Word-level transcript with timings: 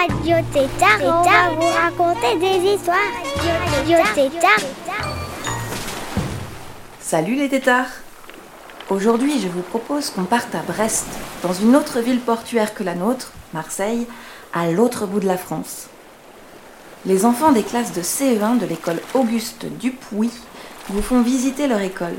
Radio 0.00 0.36
Tétard 0.50 0.98
on 1.02 1.22
va 1.22 1.50
vous 1.50 2.06
raconter 2.06 2.38
des 2.38 2.70
histoires. 2.70 2.96
Radio 3.70 3.98
Tétard. 4.14 4.66
Salut 7.00 7.34
les 7.34 7.50
tétards 7.50 7.90
Aujourd'hui, 8.88 9.38
je 9.42 9.48
vous 9.48 9.60
propose 9.60 10.08
qu'on 10.08 10.24
parte 10.24 10.54
à 10.54 10.62
Brest, 10.62 11.06
dans 11.42 11.52
une 11.52 11.76
autre 11.76 12.00
ville 12.00 12.20
portuaire 12.20 12.72
que 12.72 12.82
la 12.82 12.94
nôtre, 12.94 13.32
Marseille, 13.52 14.06
à 14.54 14.70
l'autre 14.70 15.04
bout 15.04 15.20
de 15.20 15.26
la 15.26 15.36
France. 15.36 15.88
Les 17.04 17.26
enfants 17.26 17.52
des 17.52 17.62
classes 17.62 17.92
de 17.92 18.00
CE1 18.00 18.58
de 18.58 18.64
l'école 18.64 19.00
Auguste 19.12 19.66
Dupuis 19.66 20.32
vous 20.88 21.02
font 21.02 21.20
visiter 21.20 21.66
leur 21.66 21.82
école. 21.82 22.16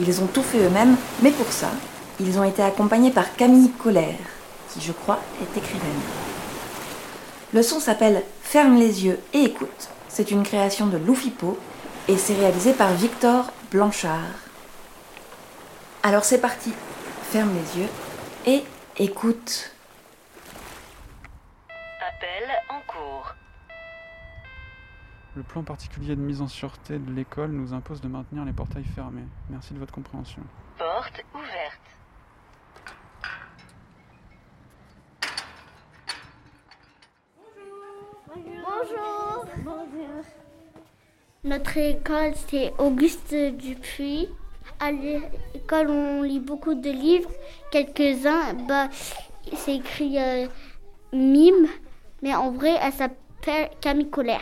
Ils 0.00 0.20
ont 0.20 0.26
tout 0.26 0.42
fait 0.42 0.58
eux-mêmes, 0.58 0.96
mais 1.22 1.30
pour 1.30 1.52
ça, 1.52 1.70
ils 2.18 2.36
ont 2.36 2.44
été 2.44 2.62
accompagnés 2.62 3.12
par 3.12 3.36
Camille 3.36 3.70
Colère, 3.70 4.18
qui 4.72 4.80
je 4.80 4.90
crois 4.90 5.20
est 5.40 5.56
écrivaine. 5.56 6.23
Le 7.54 7.62
son 7.62 7.78
s'appelle 7.78 8.24
Ferme 8.42 8.74
les 8.74 9.04
yeux 9.04 9.20
et 9.32 9.44
écoute. 9.44 9.88
C'est 10.08 10.32
une 10.32 10.42
création 10.42 10.88
de 10.88 10.96
Loufipo 10.96 11.56
et 12.08 12.16
c'est 12.16 12.34
réalisé 12.34 12.72
par 12.72 12.90
Victor 12.94 13.52
Blanchard. 13.70 14.34
Alors 16.02 16.24
c'est 16.24 16.40
parti, 16.40 16.72
ferme 17.30 17.54
les 17.54 17.82
yeux 17.82 17.88
et 18.46 18.64
écoute. 18.96 19.72
Appel 21.68 22.50
en 22.70 22.80
cours. 22.88 23.36
Le 25.36 25.44
plan 25.44 25.62
particulier 25.62 26.16
de 26.16 26.20
mise 26.20 26.42
en 26.42 26.48
sûreté 26.48 26.98
de 26.98 27.12
l'école 27.12 27.52
nous 27.52 27.72
impose 27.72 28.00
de 28.00 28.08
maintenir 28.08 28.44
les 28.44 28.52
portails 28.52 28.82
fermés. 28.96 29.28
Merci 29.48 29.74
de 29.74 29.78
votre 29.78 29.94
compréhension. 29.94 30.42
Porte 30.76 31.24
ouverte. 31.32 31.83
Bonjour. 38.34 39.44
Notre 41.44 41.76
école, 41.76 42.32
c'est 42.48 42.72
Auguste 42.78 43.32
Dupuis. 43.34 44.28
À 44.80 44.90
l'école, 44.90 45.90
on 45.90 46.22
lit 46.22 46.40
beaucoup 46.40 46.74
de 46.74 46.90
livres. 46.90 47.30
Quelques-uns, 47.70 48.54
bah, 48.66 48.88
c'est 49.54 49.76
écrit 49.76 50.18
euh, 50.18 50.46
Mime, 51.12 51.68
mais 52.22 52.34
en 52.34 52.50
vrai, 52.50 52.74
elle 52.82 52.92
s'appelle 52.92 53.70
Camille 53.80 54.10
Colère. 54.10 54.40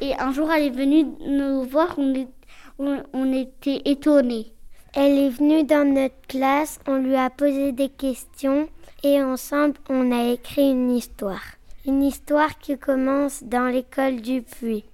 Et 0.00 0.14
un 0.18 0.32
jour, 0.32 0.50
elle 0.50 0.66
est 0.66 0.70
venue 0.70 1.04
nous 1.26 1.64
voir, 1.64 1.94
on, 1.98 2.14
est- 2.14 2.28
on- 2.78 3.02
on 3.12 3.32
était 3.34 3.82
étonnés. 3.84 4.52
Elle 4.94 5.18
est 5.18 5.30
venue 5.30 5.64
dans 5.64 5.86
notre 5.92 6.20
classe, 6.28 6.78
on 6.86 6.96
lui 6.96 7.16
a 7.16 7.28
posé 7.28 7.72
des 7.72 7.88
questions 7.90 8.68
et 9.02 9.22
ensemble, 9.22 9.74
on 9.90 10.10
a 10.12 10.32
écrit 10.32 10.70
une 10.70 10.90
histoire. 10.90 11.42
Une 11.86 12.02
histoire 12.02 12.58
qui 12.58 12.78
commence 12.78 13.42
dans 13.42 13.66
l'école 13.66 14.20
du 14.20 14.42
puits. 14.42 14.84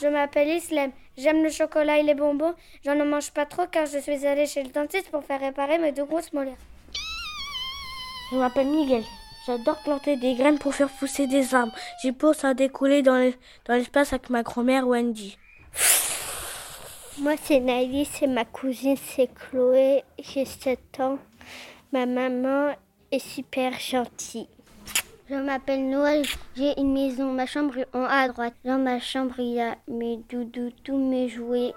Je 0.00 0.06
m'appelle 0.06 0.48
Islem. 0.48 0.92
J'aime 1.18 1.42
le 1.42 1.50
chocolat 1.50 1.98
et 1.98 2.02
les 2.02 2.14
bonbons. 2.14 2.54
J'en 2.84 2.94
ne 2.94 3.04
mange 3.04 3.32
pas 3.32 3.44
trop 3.44 3.66
car 3.70 3.86
je 3.86 3.98
suis 3.98 4.24
allée 4.26 4.46
chez 4.46 4.62
le 4.62 4.70
dentiste 4.70 5.10
pour 5.10 5.24
faire 5.24 5.40
réparer 5.40 5.78
mes 5.78 5.92
deux 5.92 6.04
grosses 6.04 6.32
molaires. 6.32 6.56
Je 8.30 8.36
m'appelle 8.36 8.68
Miguel. 8.68 9.02
J'adore 9.46 9.78
planter 9.82 10.16
des 10.16 10.34
graines 10.34 10.58
pour 10.58 10.74
faire 10.74 10.88
pousser 10.88 11.26
des 11.26 11.54
arbres. 11.54 11.74
J'y 12.02 12.12
pousse 12.12 12.44
à 12.44 12.54
découler 12.54 13.02
dans 13.02 13.16
le- 13.16 13.34
dans 13.66 13.74
l'espace 13.74 14.12
avec 14.12 14.30
ma 14.30 14.42
grand-mère 14.42 14.86
Wendy. 14.86 15.36
Moi, 17.18 17.34
c'est 17.42 17.60
Naïlis 17.60 18.08
et 18.22 18.26
ma 18.26 18.44
cousine, 18.44 18.96
c'est 18.96 19.28
Chloé. 19.34 20.04
J'ai 20.18 20.44
7 20.44 21.00
ans. 21.00 21.18
Ma 21.92 22.06
maman 22.06 22.74
est 23.10 23.18
super 23.18 23.78
gentille. 23.78 24.48
Je 25.30 25.36
m'appelle 25.36 25.88
Noël. 25.88 26.24
J'ai 26.56 26.76
une 26.76 26.92
maison. 26.92 27.30
Ma 27.30 27.46
chambre 27.46 27.78
est 27.78 27.86
en 27.94 28.00
haut 28.00 28.06
à 28.08 28.26
droite. 28.26 28.54
Dans 28.64 28.78
ma 28.78 28.98
chambre, 28.98 29.36
il 29.38 29.54
y 29.54 29.60
a 29.60 29.76
mes 29.86 30.16
doudous, 30.28 30.72
tous 30.82 30.98
mes 30.98 31.28
jouets 31.28 31.72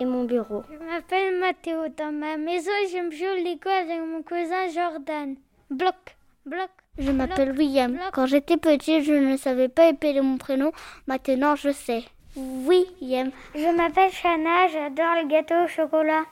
et 0.00 0.06
mon 0.06 0.24
bureau. 0.24 0.62
Je 0.72 0.78
m'appelle 0.78 1.38
Mathéo. 1.38 1.88
Dans 1.98 2.12
ma 2.12 2.38
maison, 2.38 2.70
j'aime 2.90 3.12
jouer 3.12 3.28
au 3.28 3.44
Lego 3.44 3.68
avec 3.68 4.00
mon 4.00 4.22
cousin 4.22 4.68
Jordan. 4.74 5.36
Bloc, 5.68 6.16
bloc. 6.46 6.70
Je 6.96 7.10
m'appelle 7.10 7.52
William. 7.52 7.92
bloc. 7.92 8.10
Quand 8.14 8.24
j'étais 8.24 8.56
petit, 8.56 9.02
je 9.02 9.12
ne 9.12 9.36
savais 9.36 9.68
pas 9.68 9.88
épeler 9.88 10.22
mon 10.22 10.38
prénom. 10.38 10.72
Maintenant, 11.06 11.56
je 11.56 11.72
sais. 11.72 12.04
William. 12.36 13.32
Je 13.54 13.76
m'appelle 13.76 14.10
Shana. 14.10 14.68
J'adore 14.68 15.16
les 15.20 15.28
gâteaux 15.28 15.64
au 15.64 15.68
chocolat. 15.68 16.24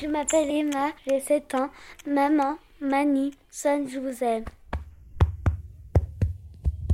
Je 0.00 0.06
m'appelle 0.06 0.48
Emma. 0.48 0.90
J'ai 1.08 1.18
7 1.18 1.56
ans. 1.56 1.70
Maman, 2.06 2.56
Mani, 2.80 3.32
Son, 3.50 3.84
je 3.88 3.98
vous 3.98 4.22
aime. 4.22 4.44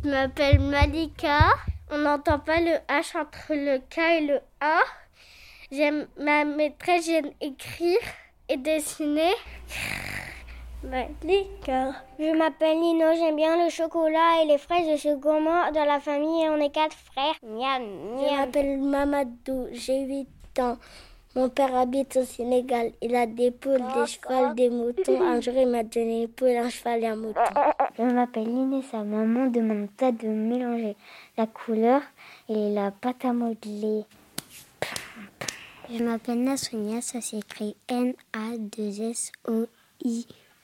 Je 0.04 0.10
m'appelle 0.10 0.58
Malika. 0.58 1.38
On 1.90 1.98
n'entend 1.98 2.40
pas 2.40 2.60
le 2.60 2.72
H 2.88 3.16
entre 3.16 3.54
le 3.54 3.78
K 3.78 3.98
et 3.98 4.26
le 4.26 4.40
A. 4.60 4.80
J'aime 5.70 6.08
ma 6.18 6.44
maîtresse, 6.44 7.06
j'aime 7.06 7.30
écrire 7.40 8.00
et 8.48 8.56
dessiner. 8.56 9.32
Malika. 10.82 11.92
Je 12.18 12.36
m'appelle 12.36 12.80
Nino, 12.80 13.14
j'aime 13.14 13.36
bien 13.36 13.62
le 13.64 13.70
chocolat 13.70 14.42
et 14.42 14.46
les 14.46 14.58
fraises. 14.58 14.88
Je 14.90 14.96
suis 14.96 15.14
gourmand 15.14 15.70
dans 15.72 15.84
la 15.84 16.00
famille 16.00 16.44
et 16.44 16.48
on 16.48 16.58
est 16.58 16.74
quatre 16.74 16.96
frères. 16.96 17.36
Miam, 17.44 17.82
Je 18.18 18.36
m'appelle 18.36 18.78
Mamadou, 18.78 19.68
j'ai 19.72 20.00
8 20.00 20.28
ans. 20.58 20.78
Mon 21.34 21.48
père 21.48 21.74
habite 21.74 22.16
au 22.16 22.24
Sénégal. 22.24 22.92
Il 23.00 23.16
a 23.16 23.24
des 23.26 23.50
poules, 23.50 23.80
des 23.94 24.06
chevaux, 24.06 24.52
des 24.54 24.68
moutons. 24.68 25.22
Un 25.22 25.40
jour, 25.40 25.54
il 25.56 25.66
m'a 25.66 25.82
donné 25.82 26.24
une 26.24 26.28
poule, 26.28 26.56
un 26.58 26.68
cheval 26.68 27.02
et 27.02 27.06
un 27.06 27.16
mouton. 27.16 27.40
Je 27.96 28.02
m'appelle 28.02 28.48
Inès, 28.48 28.84
sa 28.90 29.02
maman 29.02 29.46
demande 29.46 29.88
pas 29.92 30.12
de 30.12 30.28
mélanger 30.28 30.94
la 31.38 31.46
couleur 31.46 32.02
et 32.50 32.74
la 32.74 32.90
pâte 32.90 33.24
à 33.24 33.32
modeler. 33.32 34.04
Je 35.90 36.02
m'appelle 36.04 36.42
Nassonia, 36.42 37.00
ça 37.00 37.22
s'écrit 37.22 37.76
N-A-2-S-O-I, 37.88 38.16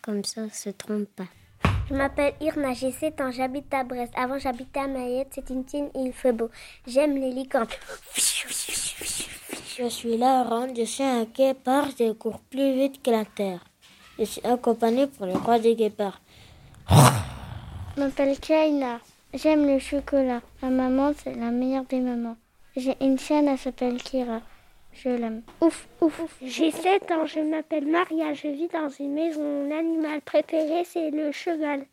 comme 0.02 0.22
ça 0.24 0.42
on 0.42 0.50
se 0.50 0.70
trompe 0.70 1.08
pas. 1.16 1.28
Je 1.88 1.94
m'appelle 1.94 2.34
Irna, 2.40 2.74
j'ai 2.74 2.92
7 2.92 3.20
ans, 3.22 3.30
j'habite 3.30 3.72
à 3.72 3.84
Brest. 3.84 4.12
Avant 4.16 4.38
j'habitais 4.38 4.80
à 4.80 4.86
Mayette, 4.86 5.32
c'est 5.34 5.48
une 5.50 5.64
tine 5.64 5.88
et 5.94 6.00
il 6.00 6.12
fait 6.12 6.32
beau. 6.32 6.50
J'aime 6.86 7.16
les 7.16 7.32
licornes. 7.32 7.66
Je 9.78 9.88
suis 9.88 10.16
Laurent, 10.16 10.66
je 10.76 10.82
suis 10.82 11.04
un 11.04 11.22
guépard, 11.22 11.90
je 11.96 12.10
cours 12.10 12.40
plus 12.40 12.72
vite 12.72 13.00
que 13.00 13.12
la 13.12 13.24
terre. 13.24 13.64
Je 14.18 14.24
suis 14.24 14.44
accompagné 14.44 15.06
pour 15.06 15.24
le 15.26 15.34
roi 15.34 15.60
des 15.60 15.76
guépards. 15.76 16.20
Je 16.90 18.00
m'appelle 18.00 18.36
Kaina, 18.40 18.98
j'aime 19.32 19.68
le 19.68 19.78
chocolat. 19.78 20.40
Ma 20.62 20.70
maman, 20.70 21.12
c'est 21.16 21.32
la 21.32 21.52
meilleure 21.52 21.84
des 21.84 22.00
mamans. 22.00 22.36
J'ai 22.74 22.96
une 23.00 23.20
chaîne, 23.20 23.46
elle 23.46 23.56
s'appelle 23.56 24.02
Kira. 24.02 24.40
Je 24.94 25.10
l'aime. 25.10 25.42
Ouf, 25.60 25.86
ouf, 26.00 26.22
ouf. 26.22 26.36
J'ai 26.42 26.72
7 26.72 27.12
ans, 27.12 27.26
je 27.26 27.38
m'appelle 27.38 27.86
Maria, 27.86 28.34
je 28.34 28.48
vis 28.48 28.66
dans 28.66 28.88
une 28.88 29.14
maison. 29.14 29.44
Mon 29.44 29.78
animal 29.78 30.20
préféré, 30.22 30.82
c'est 30.86 31.12
le 31.12 31.30
cheval. 31.30 31.86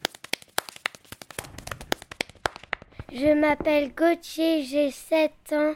Je 3.14 3.32
m'appelle 3.40 3.94
Gauthier, 3.94 4.64
j'ai 4.64 4.90
7 4.90 5.32
ans. 5.52 5.74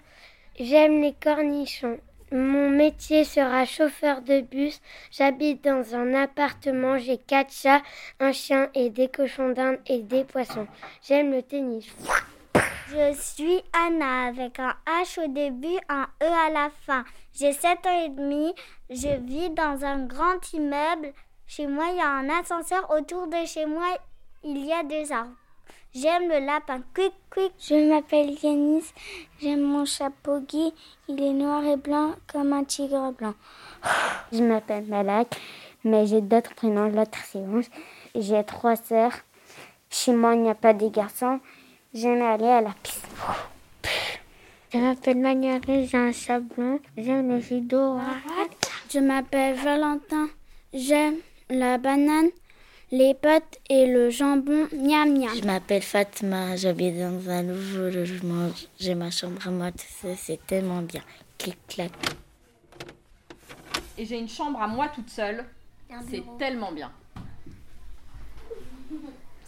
J'aime 0.59 1.01
les 1.01 1.13
cornichons. 1.13 2.01
Mon 2.33 2.69
métier 2.69 3.23
sera 3.23 3.63
chauffeur 3.63 4.21
de 4.21 4.41
bus. 4.41 4.81
J'habite 5.09 5.63
dans 5.63 5.95
un 5.95 6.13
appartement. 6.13 6.97
J'ai 6.97 7.17
quatre 7.17 7.53
chats, 7.53 7.81
un 8.19 8.33
chien 8.33 8.69
et 8.75 8.89
des 8.89 9.07
cochons 9.07 9.53
d'Inde 9.53 9.79
et 9.87 9.99
des 9.99 10.25
poissons. 10.25 10.67
J'aime 11.01 11.31
le 11.31 11.43
tennis. 11.43 11.87
Je 12.89 13.13
suis 13.13 13.61
Anna 13.71 14.27
avec 14.27 14.59
un 14.59 14.75
H 14.85 15.23
au 15.23 15.31
début, 15.31 15.79
un 15.87 16.07
E 16.21 16.25
à 16.25 16.49
la 16.51 16.69
fin. 16.85 17.05
J'ai 17.33 17.53
7 17.53 17.85
ans 17.85 18.03
et 18.05 18.09
demi. 18.09 18.53
Je 18.89 19.15
vis 19.25 19.51
dans 19.51 19.85
un 19.85 20.05
grand 20.07 20.51
immeuble. 20.51 21.13
Chez 21.47 21.67
moi, 21.67 21.85
il 21.91 21.97
y 21.99 22.01
a 22.01 22.09
un 22.09 22.29
ascenseur. 22.29 22.91
Autour 22.91 23.27
de 23.27 23.45
chez 23.45 23.65
moi, 23.65 23.87
il 24.43 24.65
y 24.65 24.73
a 24.73 24.83
des 24.83 25.09
arbres. 25.13 25.37
J'aime 25.95 26.29
le 26.29 26.45
lapin. 26.45 26.81
Quick, 26.93 27.13
quick. 27.31 27.51
Je 27.59 27.89
m'appelle 27.89 28.37
Yanis. 28.43 28.93
J'aime 29.41 29.61
mon 29.61 29.85
chapeau 29.85 30.39
gui. 30.39 30.71
Il 31.07 31.21
est 31.21 31.33
noir 31.33 31.63
et 31.63 31.77
blanc 31.77 32.11
comme 32.31 32.53
un 32.53 32.63
tigre 32.63 33.11
blanc. 33.13 33.33
Je 34.31 34.43
m'appelle 34.43 34.85
Malak, 34.85 35.35
mais 35.83 36.05
j'ai 36.05 36.21
d'autres 36.21 36.53
prénoms. 36.53 36.89
L'autre, 36.89 37.17
c'est 37.25 37.39
Ange. 37.39 37.65
J'ai 38.13 38.43
trois 38.43 38.75
sœurs 38.75 39.13
Chez 39.89 40.13
moi, 40.13 40.35
il 40.35 40.43
n'y 40.43 40.49
a 40.49 40.55
pas 40.55 40.73
des 40.73 40.91
garçons. 40.91 41.39
J'aime 41.91 42.21
aller 42.21 42.47
à 42.47 42.61
la 42.61 42.75
piste. 42.83 43.07
Je 44.71 44.77
m'appelle 44.77 45.17
Manuel, 45.17 45.61
j'ai 45.67 45.97
un 45.97 46.13
sablon. 46.13 46.79
J'aime 46.95 47.29
le 47.29 47.39
judo. 47.39 47.97
Je 48.93 48.99
m'appelle 48.99 49.55
Valentin. 49.55 50.27
J'aime 50.71 51.15
la 51.49 51.79
banane, 51.79 52.29
les 52.91 53.13
pâtes 53.13 53.59
et 53.69 53.85
le 53.85 54.09
jambon. 54.09 54.67
Miam 54.73 55.17
miam. 55.17 55.35
Je 55.35 55.45
m'appelle 55.45 55.81
Fatma. 55.81 56.55
J'habite 56.55 56.97
dans 56.97 57.29
un 57.29 57.43
nouveau 57.43 57.89
logement. 57.89 58.49
J'ai 58.79 58.95
ma 58.95 59.11
chambre 59.11 59.47
à 59.47 59.51
moi. 59.51 59.71
Tout 59.71 59.85
ça, 60.01 60.15
c'est 60.15 60.45
tellement 60.45 60.81
bien. 60.81 61.01
Clic 61.37 61.57
clac. 61.67 61.91
Et 63.97 64.05
j'ai 64.05 64.17
une 64.17 64.29
chambre 64.29 64.61
à 64.61 64.67
moi 64.67 64.89
toute 64.89 65.09
seule. 65.09 65.45
C'est 66.09 66.23
tellement 66.37 66.71
bien. 66.71 66.91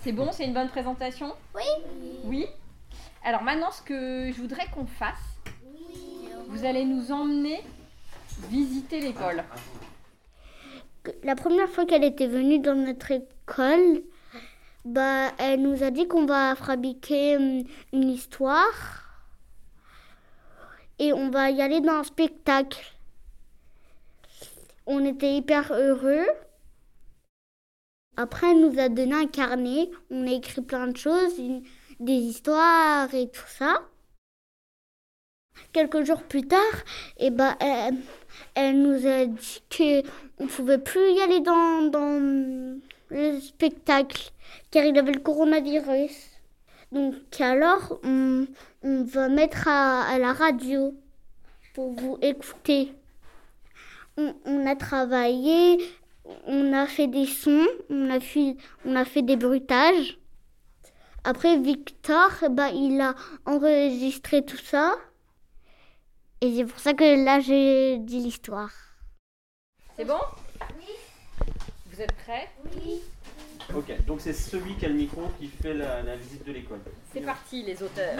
C'est 0.04 0.12
bon, 0.12 0.32
c'est 0.32 0.46
une 0.46 0.54
bonne 0.54 0.70
présentation? 0.70 1.34
Oui. 1.56 1.62
Oui 2.26 2.48
Alors 3.24 3.44
maintenant, 3.44 3.72
ce 3.72 3.84
que 3.84 4.32
je 4.32 4.42
voudrais 4.42 4.66
qu'on 4.74 4.88
fasse, 4.88 5.38
vous 6.48 6.66
allez 6.66 6.84
nous 6.84 7.12
emmener 7.12 7.62
visiter 8.50 9.00
l'école. 9.00 9.44
La 11.24 11.36
première 11.36 11.70
fois 11.70 11.86
qu'elle 11.86 12.04
était 12.04 12.28
venue 12.28 12.60
dans 12.60 12.76
notre 12.76 13.12
école, 13.12 14.04
bah, 14.86 15.32
elle 15.38 15.62
nous 15.62 15.84
a 15.84 15.92
dit 15.92 16.08
qu'on 16.08 16.26
va 16.26 16.56
fabriquer 16.56 17.38
hum, 17.38 17.64
une 17.94 18.10
histoire 18.10 19.02
et 21.02 21.14
on 21.14 21.32
va 21.32 21.50
y 21.50 21.62
aller 21.62 21.82
dans 21.82 21.94
un 21.94 22.04
spectacle. 22.04 22.80
On 24.86 25.04
était 25.04 25.36
hyper 25.36 25.74
heureux. 25.74 26.28
Après, 28.18 28.52
elle 28.52 28.62
nous 28.62 28.80
a 28.80 28.88
donné 28.88 29.16
un 29.16 29.26
carnet. 29.26 29.90
On 30.12 30.28
a 30.28 30.32
écrit 30.32 30.62
plein 30.62 30.88
de 30.88 30.98
choses, 30.98 31.40
des 32.00 32.14
histoires 32.14 33.12
et 33.16 33.30
tout 33.30 33.48
ça. 33.48 33.82
Quelques 35.74 36.04
jours 36.04 36.24
plus 36.24 36.48
tard, 36.48 36.60
eh 37.18 37.30
ben, 37.30 37.56
elle, 38.56 38.82
nous 38.82 39.08
a 39.08 39.26
dit 39.26 39.64
qu'on 39.70 40.44
ne 40.44 40.50
pouvait 40.50 40.78
plus 40.78 41.12
y 41.12 41.22
aller 41.22 41.40
dans, 41.40 41.90
dans 41.90 42.80
le 43.10 43.40
spectacle, 43.40 44.32
car 44.70 44.84
il 44.84 44.98
avait 44.98 45.14
le 45.14 45.20
coronavirus. 45.20 46.32
Donc 46.92 47.16
alors, 47.40 48.00
on, 48.04 48.48
va 48.84 49.30
mettre 49.30 49.68
à, 49.70 50.18
la 50.20 50.34
radio 50.34 50.94
pour 51.74 51.94
vous 51.94 52.18
écouter. 52.22 52.94
On, 54.18 54.36
on 54.46 54.66
a 54.68 54.76
travaillé, 54.76 55.78
on 56.48 56.74
a 56.74 56.86
fait 56.86 57.08
des 57.08 57.26
sons, 57.26 57.68
on 57.90 58.10
a 58.10 58.20
fait, 58.20 58.58
on 58.86 58.96
a 58.96 59.06
fait 59.06 59.22
des 59.22 59.38
bruitages. 59.38 60.20
Après, 61.24 61.58
Victor, 61.58 62.32
ben, 62.50 62.70
il 62.70 63.00
a 63.00 63.16
enregistré 63.46 64.44
tout 64.44 64.58
ça. 64.58 64.96
Et 66.44 66.56
c'est 66.56 66.66
pour 66.66 66.80
ça 66.80 66.96
que 66.96 67.24
là, 67.24 67.40
j'ai 67.40 68.00
dit 68.00 68.20
l'histoire. 68.20 68.72
C'est 69.96 70.06
bon? 70.06 70.18
Vous 71.86 72.02
êtes 72.02 72.16
prêts? 72.16 72.50
Ok, 73.76 74.06
donc 74.06 74.22
c'est 74.22 74.34
celui 74.34 74.76
qui 74.76 74.86
a 74.86 74.90
le 74.90 74.96
micro 74.96 75.22
qui 75.40 75.48
fait 75.48 75.76
la, 75.76 76.02
la 76.02 76.16
visite 76.16 76.44
de 76.44 76.52
l'école. 76.52 76.82
C'est 77.14 77.22
parti, 77.22 77.62
les 77.62 77.84
auteurs. 77.84 78.20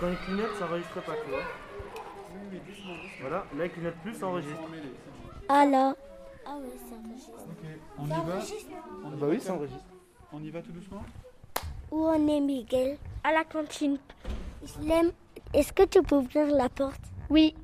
Quand 0.00 0.10
il 0.10 0.16
clignote, 0.24 0.58
ça 0.58 0.64
enregistre 0.66 1.02
pas, 1.02 1.14
tu 1.24 1.30
vois. 1.30 1.44
Voilà, 3.20 3.46
là 3.56 3.64
il 3.64 3.70
clignote 3.70 3.94
plus, 4.02 4.14
ça 4.14 4.26
enregistre. 4.26 4.60
Alors, 5.48 5.94
On 7.98 8.06
y 8.06 8.08
va 8.08 8.16
Bah 9.16 9.26
oui, 9.28 9.40
ça 9.40 9.54
enregistre. 9.54 9.84
On 10.32 10.42
y 10.42 10.50
va 10.50 10.62
tout 10.62 10.72
doucement? 10.72 11.04
Où 11.92 12.06
on 12.08 12.28
est, 12.28 12.40
Miguel? 12.40 12.98
À 13.22 13.32
la 13.32 13.44
cantine. 13.44 13.98
Je 14.64 14.86
l'aime. 14.86 15.12
Est-ce 15.56 15.72
que 15.72 15.84
tu 15.84 16.02
peux 16.02 16.16
ouvrir 16.16 16.48
la 16.48 16.68
porte? 16.68 17.00
Oui. 17.30 17.54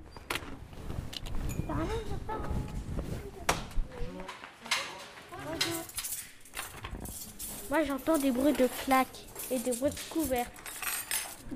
Moi, 7.69 7.85
j'entends 7.85 8.17
des 8.17 8.31
bruits 8.31 8.55
de 8.55 8.67
claques 8.87 9.27
et 9.51 9.59
des 9.59 9.73
bruits 9.73 9.91
de 9.91 10.01
couverts. 10.11 10.51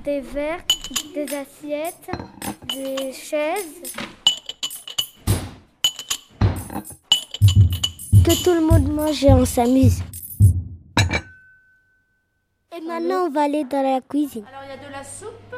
Des 0.05 0.21
verres, 0.21 0.61
des 1.15 1.25
assiettes, 1.35 2.11
des 2.69 3.15
chaises. 3.15 3.94
Que 8.27 8.44
tout 8.44 8.53
le 8.53 8.61
monde 8.61 8.93
mange 8.93 9.25
et 9.25 9.33
on 9.33 9.47
s'amuse. 9.47 10.03
Et 12.77 12.81
maintenant, 12.87 13.25
on 13.25 13.31
va 13.31 13.44
aller 13.44 13.65
dans 13.65 13.83
la 13.83 14.03
cuisine. 14.03 14.44
Alors 14.47 14.65
il 14.65 14.69
y 14.69 14.73
a 14.73 14.87
de 14.87 14.93
la 14.93 15.03
soupe, 15.03 15.56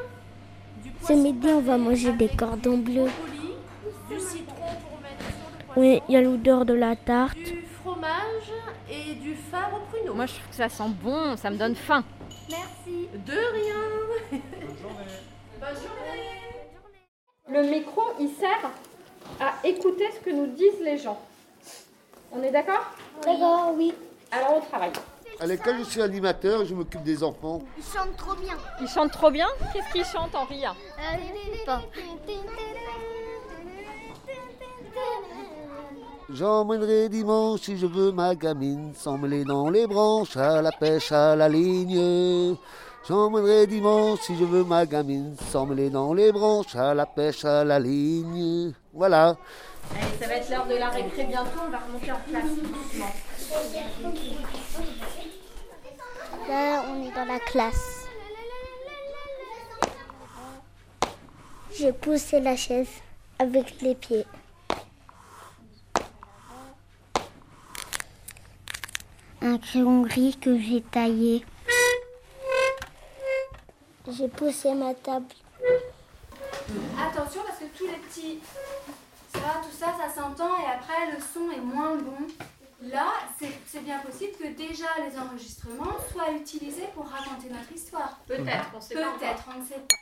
Ce 1.03 1.13
midi, 1.13 1.49
on 1.49 1.61
va 1.61 1.79
manger 1.79 2.13
des 2.13 2.29
cordons 2.29 2.79
bleus. 2.79 3.11
du 4.11 4.19
citron 4.21 4.55
pour 4.55 5.01
mettre 5.01 5.25
sur 5.25 5.77
le 5.77 5.81
Oui, 5.81 6.03
il 6.09 6.15
y 6.15 6.17
a 6.17 6.21
l'odeur 6.21 6.65
de 6.65 6.75
la 6.75 6.97
tarte. 6.97 7.37
du 7.37 7.65
fromage 7.83 8.53
et 8.91 9.15
du 9.15 9.35
fave 9.35 9.73
au 9.75 9.81
pruneau. 9.91 10.15
Moi, 10.15 10.27
je 10.27 10.35
trouve 10.35 10.49
que 10.49 10.55
ça 10.57 10.69
sent 10.69 10.91
bon, 11.03 11.37
ça 11.37 11.51
me 11.51 11.57
donne 11.57 11.75
faim. 11.75 12.05
Merci. 12.51 13.09
De 13.27 13.33
rien. 13.33 14.41
Bonne 15.61 15.77
journée. 15.77 16.41
Le 17.51 17.63
micro, 17.71 18.03
il 18.21 18.29
sert 18.29 18.71
à 19.41 19.67
écouter 19.67 20.05
ce 20.15 20.25
que 20.25 20.31
nous 20.35 20.47
disent 20.49 20.81
les 20.85 20.99
gens. 20.99 21.19
On 22.33 22.43
est 22.43 22.51
d'accord? 22.51 22.85
D'accord, 23.25 23.73
oui. 23.77 23.95
Alors, 24.31 24.57
on 24.59 24.61
travaille. 24.61 24.93
À 25.41 25.47
l'école, 25.47 25.77
je 25.79 25.85
suis 25.85 26.03
animateur, 26.03 26.65
je 26.65 26.75
m'occupe 26.75 27.03
des 27.05 27.23
enfants. 27.23 27.63
Ils 27.77 27.85
chantent 28.89 29.13
trop 29.13 29.31
bien 29.31 29.47
Qu'est-ce 29.73 29.93
qu'ils 29.93 30.05
chantent, 30.05 30.35
Henri 30.35 30.65
J'emmènerai 36.31 37.09
dimanche 37.09 37.61
si 37.61 37.79
je 37.79 37.87
veux 37.87 38.13
ma 38.13 38.35
gamine 38.35 38.93
s'emmêler 38.95 39.45
dans 39.45 39.71
les 39.71 39.87
branches 39.87 40.37
à 40.37 40.61
la 40.61 40.73
pêche 40.73 41.13
à 41.13 41.37
la 41.37 41.49
ligne. 41.49 42.57
J'emmènerai 43.09 43.67
dimanche 43.67 44.21
si 44.21 44.37
je 44.37 44.45
veux 44.45 44.65
ma 44.65 44.85
gamine 44.85 45.37
s'emmêler 45.51 45.89
dans 45.89 46.13
les 46.13 46.33
branches 46.33 46.75
à 46.75 46.95
la 46.95 47.07
pêche 47.07 47.45
à 47.45 47.65
la 47.65 47.79
ligne. 47.79 48.75
Voilà. 48.93 49.37
Allez, 49.95 50.19
ça 50.21 50.27
va 50.27 50.35
être 50.35 50.51
l'heure 50.51 50.67
de 50.67 50.75
la 50.75 50.89
récré 50.91 51.25
bientôt, 51.25 51.61
on 51.67 51.71
va 51.71 51.79
remonter 51.79 52.13
en 52.13 52.21
classe 52.29 52.57
doucement. 52.57 53.07
Là, 56.49 56.83
on 56.89 57.07
est 57.07 57.13
dans 57.13 57.27
la 57.27 57.39
classe. 57.41 58.07
J'ai 61.77 61.93
poussé 61.93 62.41
la 62.41 62.57
chaise 62.57 62.89
avec 63.39 63.83
les 63.83 63.95
pieds. 63.95 64.25
Un 69.43 69.59
crayon 69.59 70.03
gris 70.03 70.39
que 70.41 70.59
j'ai 70.59 70.81
taillé. 70.81 71.45
J'ai 74.09 74.29
poussé 74.29 74.73
ma 74.73 74.95
table. 74.95 75.27
Attention 76.99 77.43
parce 77.47 77.59
que 77.59 77.77
tous 77.77 77.87
les 77.87 77.99
petits. 77.99 78.41
Ça, 79.35 79.61
tout 79.63 79.77
ça, 79.79 79.95
ça 79.99 80.09
s'entend 80.15 80.57
et 80.59 80.67
après 80.67 81.13
le 81.13 81.19
son 81.21 81.51
est 81.51 81.61
moins 81.61 81.97
bon. 81.97 82.27
Là, 82.91 83.13
c'est 83.67 83.85
bien 83.85 83.99
possible 83.99 84.33
que 84.39 84.49
déjà 84.57 84.87
les 85.07 85.19
enregistrements 85.19 85.97
soient 86.11 86.31
utilisés 86.31 86.89
pour 86.95 87.07
raconter 87.07 87.51
notre 87.51 87.71
histoire. 87.71 88.19
Peut-être, 88.27 88.71
on 88.75 88.81
sait 88.81 88.95
pas. 88.95 89.13
Peut-être, 89.19 89.45
on 89.55 89.61
ne 89.61 89.65
sait 89.65 89.75
pas. 89.75 89.97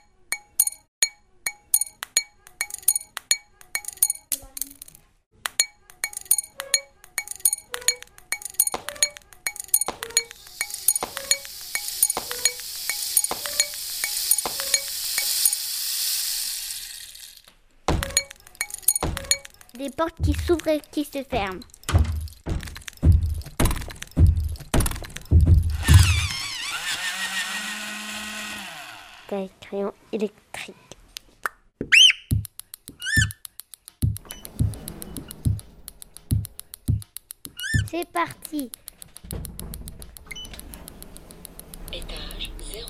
Des 19.76 19.90
portes 19.90 20.22
qui 20.22 20.34
s'ouvrent 20.34 20.68
et 20.68 20.80
qui 20.92 21.04
se 21.04 21.22
ferment. 21.24 21.60
Crayon 29.28 29.92
électrique. 30.12 30.76
C'est 37.90 38.08
parti. 38.12 38.70
Étage 41.92 42.52
0. 42.60 42.86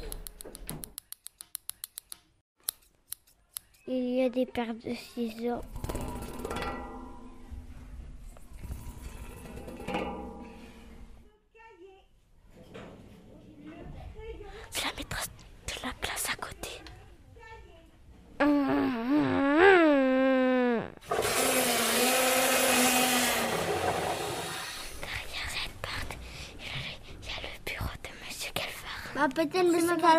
Il 3.89 4.17
y 4.17 4.23
a 4.23 4.29
des 4.29 4.45
paires 4.45 4.75
de 4.75 4.93
ciseaux. 4.95 5.63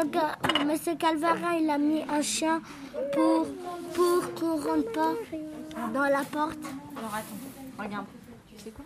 Calga- 0.01 0.37
Monsieur 0.65 0.95
Calvarin, 0.95 1.55
il 1.59 1.69
a 1.69 1.77
mis 1.77 2.01
un 2.03 2.21
chien 2.21 2.61
pour, 3.13 3.47
pour 3.95 4.33
qu'on 4.35 4.57
rentre 4.57 4.91
pas 4.91 5.13
dans 5.93 6.03
la 6.03 6.23
porte. 6.23 6.57
Alors 6.95 7.13
attends, 7.15 7.83
regarde. 7.83 8.05
Tu 8.47 8.63
sais 8.63 8.69
quoi? 8.71 8.85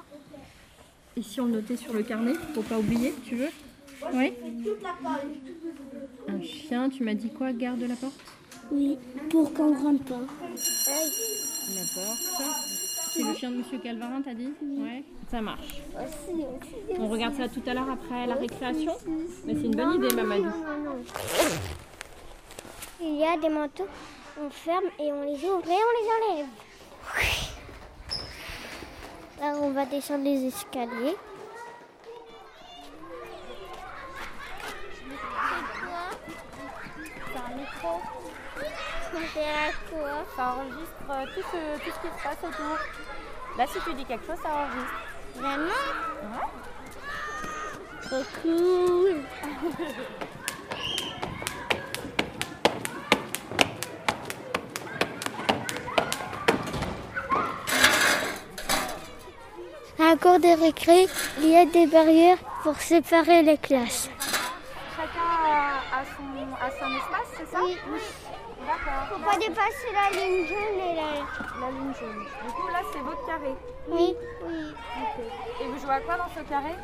Ici, 1.18 1.42
on 1.42 1.46
le 1.48 1.52
notait 1.54 1.76
sur 1.76 1.94
le 1.94 2.04
carnet 2.04 2.34
pour 2.54 2.64
pas 2.64 2.78
oublier, 2.80 3.14
tu 3.26 3.36
veux? 3.36 3.50
Oui 4.14 4.34
Un 6.30 6.42
chien, 6.42 6.90
tu 6.90 7.04
m'as 7.04 7.14
dit 7.14 7.30
quoi? 7.32 7.52
Garde 7.52 7.82
la 7.82 7.96
porte? 7.96 8.14
Oui, 8.72 8.98
pour 9.30 9.54
qu'on 9.54 9.74
rentre 9.76 10.04
pas. 10.06 10.16
La 10.16 11.82
porte. 11.94 12.81
C'est 13.14 13.24
le 13.24 13.34
chien 13.34 13.52
de 13.52 13.58
Monsieur 13.58 13.78
Calvarin, 13.78 14.22
t'as 14.22 14.34
dit 14.34 14.54
Ouais. 14.62 15.04
Ça 15.30 15.42
marche. 15.42 15.82
On 16.98 17.10
regarde 17.10 17.36
ça 17.36 17.50
tout 17.50 17.62
à 17.68 17.74
l'heure 17.74 17.90
après 17.90 18.26
la 18.26 18.36
récréation 18.36 18.94
Mais 19.46 19.54
c'est 19.54 19.66
une 19.66 19.76
bonne 19.76 19.96
idée, 19.96 20.16
Mamadou. 20.16 20.50
Il 23.02 23.18
y 23.18 23.26
a 23.26 23.38
des 23.38 23.50
manteaux, 23.50 23.88
on 24.42 24.50
ferme 24.50 24.86
et 24.98 25.12
on 25.12 25.24
les 25.24 25.44
ouvre 25.44 25.68
et 25.68 25.72
on 25.72 25.92
les 26.00 26.38
enlève. 26.38 26.48
Là, 29.42 29.58
on 29.62 29.72
va 29.72 29.86
descendre 29.86 30.24
les 30.24 30.46
escaliers. 30.46 31.18
C'est 37.34 37.40
un 37.40 37.58
micro. 37.58 38.02
C'est 38.56 38.66
à 38.66 38.70
quoi 38.70 38.92
Ça 39.14 40.56
enregistre 40.56 41.10
euh, 41.10 41.26
tout 41.36 41.42
ce, 41.52 41.80
tout 41.84 41.92
ce 41.92 42.00
qui 42.00 42.08
se 42.08 42.24
passe 42.24 42.38
autour. 42.44 42.78
Là, 43.58 43.66
si 43.68 43.80
tu 43.82 43.94
dis 43.94 44.06
quelque 44.06 44.26
chose, 44.26 44.38
ça 44.42 44.50
enregistre. 44.50 45.02
Vraiment? 45.36 45.82
Ouais. 46.24 46.48
Trop 48.04 48.24
cool 48.42 49.22
À 60.00 60.04
la 60.12 60.18
cour 60.18 60.40
des 60.40 60.56
récré, 60.56 61.08
il 61.40 61.50
y 61.50 61.58
a 61.58 61.66
des 61.66 61.88
barrières 61.88 62.38
pour 62.64 62.76
séparer 62.78 63.44
les 63.44 63.58
classes. 63.58 64.10
Chacun 64.96 65.20
a, 65.20 66.00
a 66.00 66.04
son, 66.06 66.56
a 66.56 66.70
son 66.72 66.96
espace, 66.98 67.30
c'est 67.38 67.48
ça? 67.52 67.60
Oui. 67.64 67.78
D'accord. 68.66 69.08
Faut 69.10 69.24
pas 69.24 69.38
dépasser 69.38 69.92
la 69.94 70.10
ligne 70.12 70.48
jaune 70.48 70.80
et 70.80 70.96
la... 70.96 71.66
La 71.66 71.72
ligne 71.72 71.94
jaune. 72.00 72.26
Du 72.46 72.54
coup, 72.54 72.68
là, 72.68 72.82
c'est 72.92 73.00
votre 73.00 73.26
carré. 73.26 73.56
Oui. 73.88 74.16
Oui. 74.44 74.74
Ok. 75.02 75.62
Et 75.62 75.66
vous 75.68 75.80
jouez 75.80 75.94
à 75.96 76.00
quoi 76.02 76.18
dans 76.18 76.30
ce 76.36 76.42
carré 76.48 76.76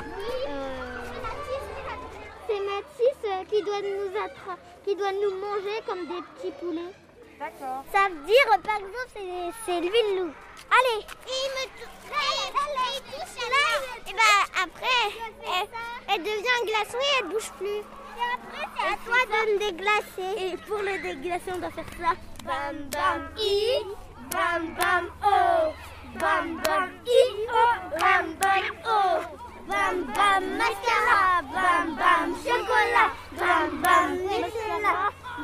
C'est 2.46 2.60
Mathis 2.60 3.18
euh, 3.24 3.44
qui 3.50 3.62
doit 3.62 3.80
nous 3.82 4.10
attra- 4.18 4.58
qui 4.84 4.96
doit 4.96 5.12
nous 5.12 5.34
manger 5.38 5.82
comme 5.86 6.06
des 6.06 6.22
petits 6.34 6.52
poulets. 6.58 6.92
D'accord. 7.38 7.84
Ça 7.92 8.08
veut 8.08 8.26
dire, 8.26 8.60
par 8.64 8.76
exemple, 8.76 9.08
c'est- 9.14 9.52
c'est 9.66 9.80
lui 9.80 9.90
le 9.90 10.22
loup. 10.24 10.32
Allez 10.70 11.06
Il 11.26 11.48
me 11.54 11.64
touche 11.78 12.10
Là, 12.10 12.84
il 12.96 13.02
touche 13.12 13.48
là 13.48 13.66
Et 14.08 14.12
ben 14.12 14.62
après, 14.64 15.00
elle, 15.44 15.68
elle 16.08 16.22
devient 16.22 16.54
un 16.62 16.66
glaçon 16.66 16.98
et 16.98 17.18
elle 17.20 17.28
bouge 17.28 17.50
plus. 17.58 17.82
Et 18.18 18.26
après, 18.34 18.66
c'est 18.76 18.86
à 18.86 18.96
toi 19.04 19.20
de 19.30 19.52
me 19.52 19.58
déglacer. 19.58 20.52
Et 20.52 20.56
pour 20.66 20.78
le 20.78 21.00
déglacer, 21.02 21.52
on 21.54 21.58
doit 21.58 21.70
faire 21.70 21.84
ça. 22.00 22.14
Bam 22.44 22.76
bam 22.90 23.28
i, 23.38 23.84
bam 24.32 24.74
bam 24.78 25.04
oh, 25.22 25.72
bam 26.18 26.60
bam 26.64 26.88
i 27.06 27.20
oh, 27.52 27.74
bam 28.00 28.26
bam 28.40 28.64
oh, 28.86 29.20
bam 29.68 29.96
bam 30.16 30.42
mascara, 30.58 31.42
bam 31.54 31.96
bam 31.96 32.34
chocolat, 32.42 33.12
bam 33.38 33.82
bam 33.82 34.08
Nutella, 34.16 34.94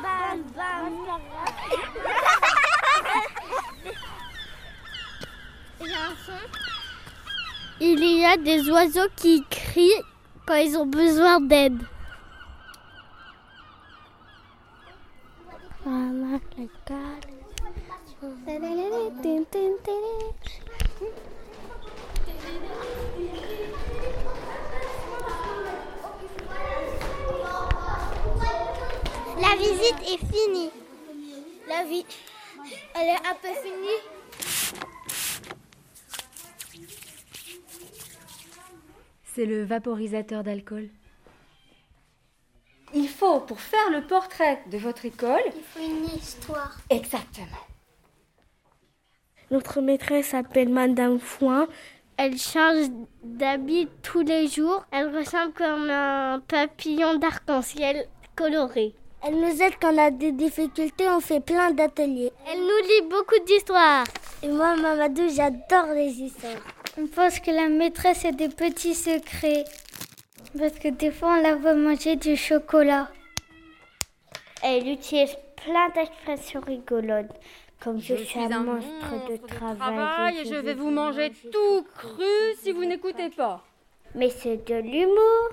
bam 0.03 0.37
bam 0.55 0.93
J'ai 5.79 5.93
un 5.93 6.15
son. 6.25 6.41
Il 7.79 8.03
y 8.03 8.25
a 8.25 8.37
des 8.37 8.69
oiseaux 8.69 9.09
qui 9.15 9.43
crient 9.49 10.01
quand 10.45 10.55
ils 10.55 10.77
ont 10.77 10.85
besoin 10.87 11.39
d'aide. 11.39 11.77
La 15.85 15.93
visite 29.59 30.01
est 30.01 30.17
finie. 30.25 30.71
La 31.67 31.83
vie, 31.83 32.05
elle 32.95 33.09
est 33.09 33.21
un 33.27 33.35
peu 33.39 33.53
finie. 33.61 34.01
C'est 39.35 39.45
le 39.45 39.63
vaporisateur 39.63 40.43
d'alcool. 40.43 40.89
Faut, 43.25 43.39
pour 43.39 43.59
faire 43.59 43.89
le 43.91 44.01
portrait 44.01 44.61
de 44.71 44.77
votre 44.77 45.03
école, 45.05 45.41
Il 45.47 45.63
faut 45.63 45.79
une 45.83 46.05
histoire. 46.17 46.77
exactement. 46.91 47.47
Notre 49.49 49.81
maîtresse 49.81 50.27
s'appelle 50.27 50.69
Madame 50.69 51.17
Foin. 51.19 51.67
Elle 52.17 52.37
change 52.37 52.85
d'habit 53.23 53.87
tous 54.03 54.21
les 54.21 54.47
jours. 54.47 54.85
Elle 54.91 55.15
ressemble 55.15 55.53
comme 55.53 55.89
un 55.89 56.39
papillon 56.47 57.17
d'arc-en-ciel 57.17 58.07
coloré. 58.35 58.93
Elle 59.23 59.35
nous 59.39 59.61
aide 59.61 59.73
quand 59.81 59.93
on 59.93 59.97
a 59.97 60.11
des 60.11 60.31
difficultés, 60.31 61.09
on 61.09 61.19
fait 61.19 61.39
plein 61.39 61.71
d'ateliers. 61.71 62.31
Elle 62.51 62.59
nous 62.59 62.87
lit 62.87 63.09
beaucoup 63.09 63.43
d'histoires. 63.45 64.03
Et 64.43 64.49
moi, 64.49 64.75
Mamadou, 64.75 65.27
j'adore 65.35 65.93
les 65.95 66.11
histoires. 66.21 66.61
On 66.99 67.07
pense 67.07 67.39
que 67.39 67.49
la 67.51 67.69
maîtresse 67.69 68.23
a 68.25 68.31
des 68.31 68.49
petits 68.49 68.93
secrets. 68.93 69.65
Parce 70.57 70.79
que 70.79 70.87
des 70.87 71.11
fois, 71.11 71.37
on 71.37 71.41
la 71.41 71.55
voit 71.55 71.73
manger 71.73 72.15
du 72.15 72.37
chocolat. 72.37 73.09
Elle 74.63 74.87
utilise 74.87 75.35
plein 75.57 75.89
d'expressions 75.89 76.61
rigolotes. 76.61 77.31
Comme 77.83 77.99
je, 77.99 78.15
suis 78.15 78.39
un 78.39 78.63
monstre 78.63 79.29
de 79.29 79.37
travail. 79.37 79.77
Travail 79.77 80.37
et 80.39 80.45
je 80.45 80.55
vais 80.55 80.73
vous 80.73 80.91
manger 80.91 81.31
tout 81.51 81.85
cru 81.95 82.55
si 82.59 82.71
vous 82.71 82.85
n'écoutez 82.85 83.29
pas. 83.29 83.63
Mais 84.15 84.29
c'est 84.29 84.65
de 84.65 84.75
l'humour. 84.75 85.49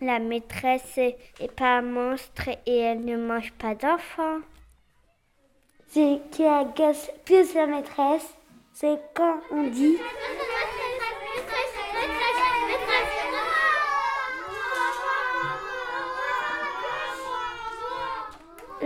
La 0.00 0.18
maîtresse 0.18 0.98
est 0.98 1.16
pas 1.56 1.78
un 1.78 1.82
monstre 1.82 2.50
et 2.66 2.78
elle 2.78 3.04
ne 3.04 3.16
mange 3.16 3.52
pas 3.52 3.74
d'enfants. 3.74 4.40
Ce 5.88 6.18
qui 6.30 6.44
agace 6.44 7.10
plus 7.24 7.54
la 7.54 7.66
maîtresse, 7.66 8.34
c'est 8.74 8.98
quand 9.14 9.40
on 9.50 9.68
dit 9.68 9.96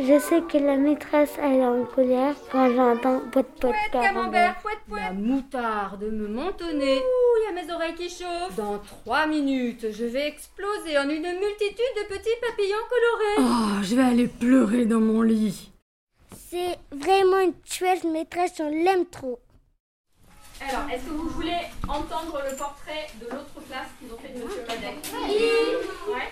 Je 0.00 0.17
sais 0.21 0.43
que 0.43 0.59
la 0.59 0.76
maîtresse 0.76 1.33
elle 1.43 1.55
est 1.57 1.64
en 1.67 1.85
colère 1.85 2.37
quand 2.52 2.73
j'entends 2.73 3.21
pot 3.33 3.45
pot 3.61 3.73
Camembert, 3.90 4.61
fouette, 4.61 4.78
fouette. 4.88 5.02
La 5.02 5.12
moutarde 5.12 6.05
me 6.05 6.28
montonnait. 6.28 6.99
Ouh, 6.99 7.37
il 7.40 7.45
y 7.45 7.59
a 7.59 7.64
mes 7.64 7.73
oreilles 7.73 7.95
qui 7.97 8.09
chauffent. 8.09 8.55
Dans 8.57 8.78
trois 8.78 9.26
minutes, 9.26 9.87
je 9.90 10.05
vais 10.05 10.28
exploser 10.28 10.97
en 10.99 11.09
une 11.09 11.23
multitude 11.23 11.97
de 11.97 12.14
petits 12.14 12.28
papillons 12.40 12.87
colorés. 12.88 13.50
Oh, 13.50 13.83
je 13.83 13.97
vais 13.97 14.02
aller 14.02 14.28
pleurer 14.28 14.85
dans 14.85 15.00
mon 15.00 15.23
lit. 15.23 15.73
C'est 16.49 16.78
vraiment 16.93 17.40
une 17.40 17.55
chouette 17.64 18.05
maîtresse, 18.05 18.61
on 18.61 18.71
l'aime 18.71 19.07
trop. 19.07 19.40
Alors, 20.61 20.88
est-ce 20.93 21.05
que 21.05 21.11
vous 21.11 21.28
voulez 21.31 21.59
entendre 21.88 22.40
le 22.49 22.57
portrait 22.57 23.09
de 23.21 23.26
l'autre 23.26 23.67
classe 23.69 23.88
qu'ils 23.99 24.12
ont 24.12 24.19
fait 24.19 24.28
de 24.28 24.45
Monsieur 24.45 24.62
Madec 24.69 24.95
Oui. 25.26 26.12
Ouais. 26.12 26.28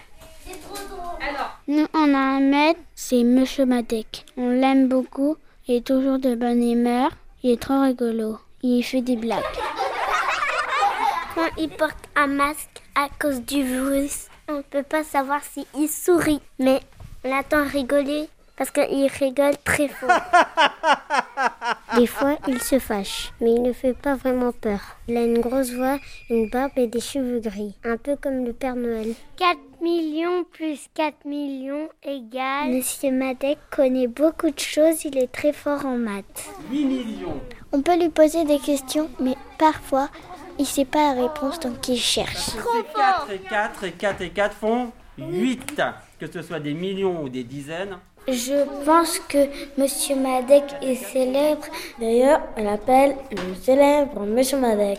C'est 0.47 0.61
trop 0.62 0.76
drôle. 0.88 1.21
Alors, 1.21 1.59
Nous, 1.67 1.87
on 1.93 2.15
a 2.15 2.19
un 2.19 2.41
maître, 2.41 2.81
c'est 2.95 3.25
Monsieur 3.25 3.67
Madec. 3.67 4.25
On 4.37 4.50
l'aime 4.50 4.88
beaucoup, 4.88 5.37
il 5.67 5.76
est 5.76 5.87
toujours 5.87 6.19
de 6.19 6.35
bonne 6.35 6.62
humeur, 6.62 7.11
il 7.43 7.50
est 7.53 7.61
trop 7.61 7.81
rigolo, 7.81 8.38
il 8.62 8.83
fait 8.83 9.03
des 9.03 9.17
blagues. 9.17 9.43
Quand 11.35 11.49
il 11.59 11.69
porte 11.71 11.99
un 12.15 12.29
masque 12.29 12.83
à 12.95 13.09
cause 13.19 13.41
du 13.43 13.62
virus, 13.62 14.29
on 14.49 14.59
ne 14.59 14.62
peut 14.62 14.85
pas 14.85 15.03
savoir 15.03 15.41
s'il 15.43 15.88
sourit, 15.88 16.41
mais 16.59 16.81
on 17.25 17.37
attend 17.37 17.65
rigoler 17.65 18.29
parce 18.57 18.71
qu'il 18.71 19.07
rigole 19.21 19.55
très 19.65 19.88
fort. 19.88 20.11
Des 21.97 22.07
fois, 22.07 22.38
il 22.49 22.62
se 22.62 22.79
fâche, 22.79 23.33
mais 23.41 23.55
il 23.55 23.62
ne 23.62 23.73
fait 23.73 23.95
pas 23.95 24.15
vraiment 24.15 24.53
peur. 24.53 24.81
Il 25.09 25.17
a 25.17 25.23
une 25.23 25.41
grosse 25.41 25.73
voix, 25.73 25.99
une 26.31 26.49
barbe 26.49 26.73
et 26.76 26.87
des 26.87 27.00
cheveux 27.00 27.41
gris, 27.41 27.75
un 27.85 27.97
peu 27.97 28.17
comme 28.17 28.45
le 28.45 28.53
Père 28.53 28.76
Noël. 28.76 29.15
4 29.37 29.59
millions 29.80 30.45
plus 30.45 30.87
4 30.95 31.25
millions 31.25 31.88
égale... 32.02 32.71
Monsieur 32.71 33.11
Madec 33.11 33.59
connaît 33.71 34.06
beaucoup 34.06 34.50
de 34.50 34.59
choses, 34.59 35.04
il 35.04 35.18
est 35.18 35.30
très 35.33 35.52
fort 35.52 35.85
en 35.87 35.97
maths. 35.97 36.50
8 36.71 36.85
millions. 36.85 37.40
On 37.73 37.83
peut 37.83 37.99
lui 37.99 38.09
poser 38.09 38.45
des 38.45 38.59
questions, 38.59 39.09
mais 39.21 39.35
parfois, 39.59 40.09
il 40.59 40.62
ne 40.62 40.66
sait 40.66 40.85
pas 40.85 41.14
la 41.14 41.23
réponse, 41.23 41.61
donc 41.61 41.87
il 41.88 41.99
cherche. 41.99 42.50
C'est 42.50 42.59
4 42.95 43.30
et 43.33 43.38
4 43.38 43.85
et 43.85 43.92
4 43.92 44.23
et 44.23 44.30
4 44.30 44.54
font 44.54 44.92
8. 45.18 45.83
que 46.18 46.26
ce 46.30 46.42
soit 46.42 46.61
des 46.61 46.75
millions 46.75 47.23
ou 47.23 47.28
des 47.28 47.45
dizaines, 47.45 47.99
Je 48.28 48.85
pense 48.85 49.18
que 49.21 49.47
Monsieur 49.78 50.16
Madec 50.16 50.64
est 50.83 50.95
célèbre. 50.97 51.66
D'ailleurs, 52.00 52.40
on 52.56 52.64
l'appelle 52.64 53.16
le 53.30 53.54
célèbre 53.54 54.21
Monsieur 54.23 54.59
Madec. 54.59 54.99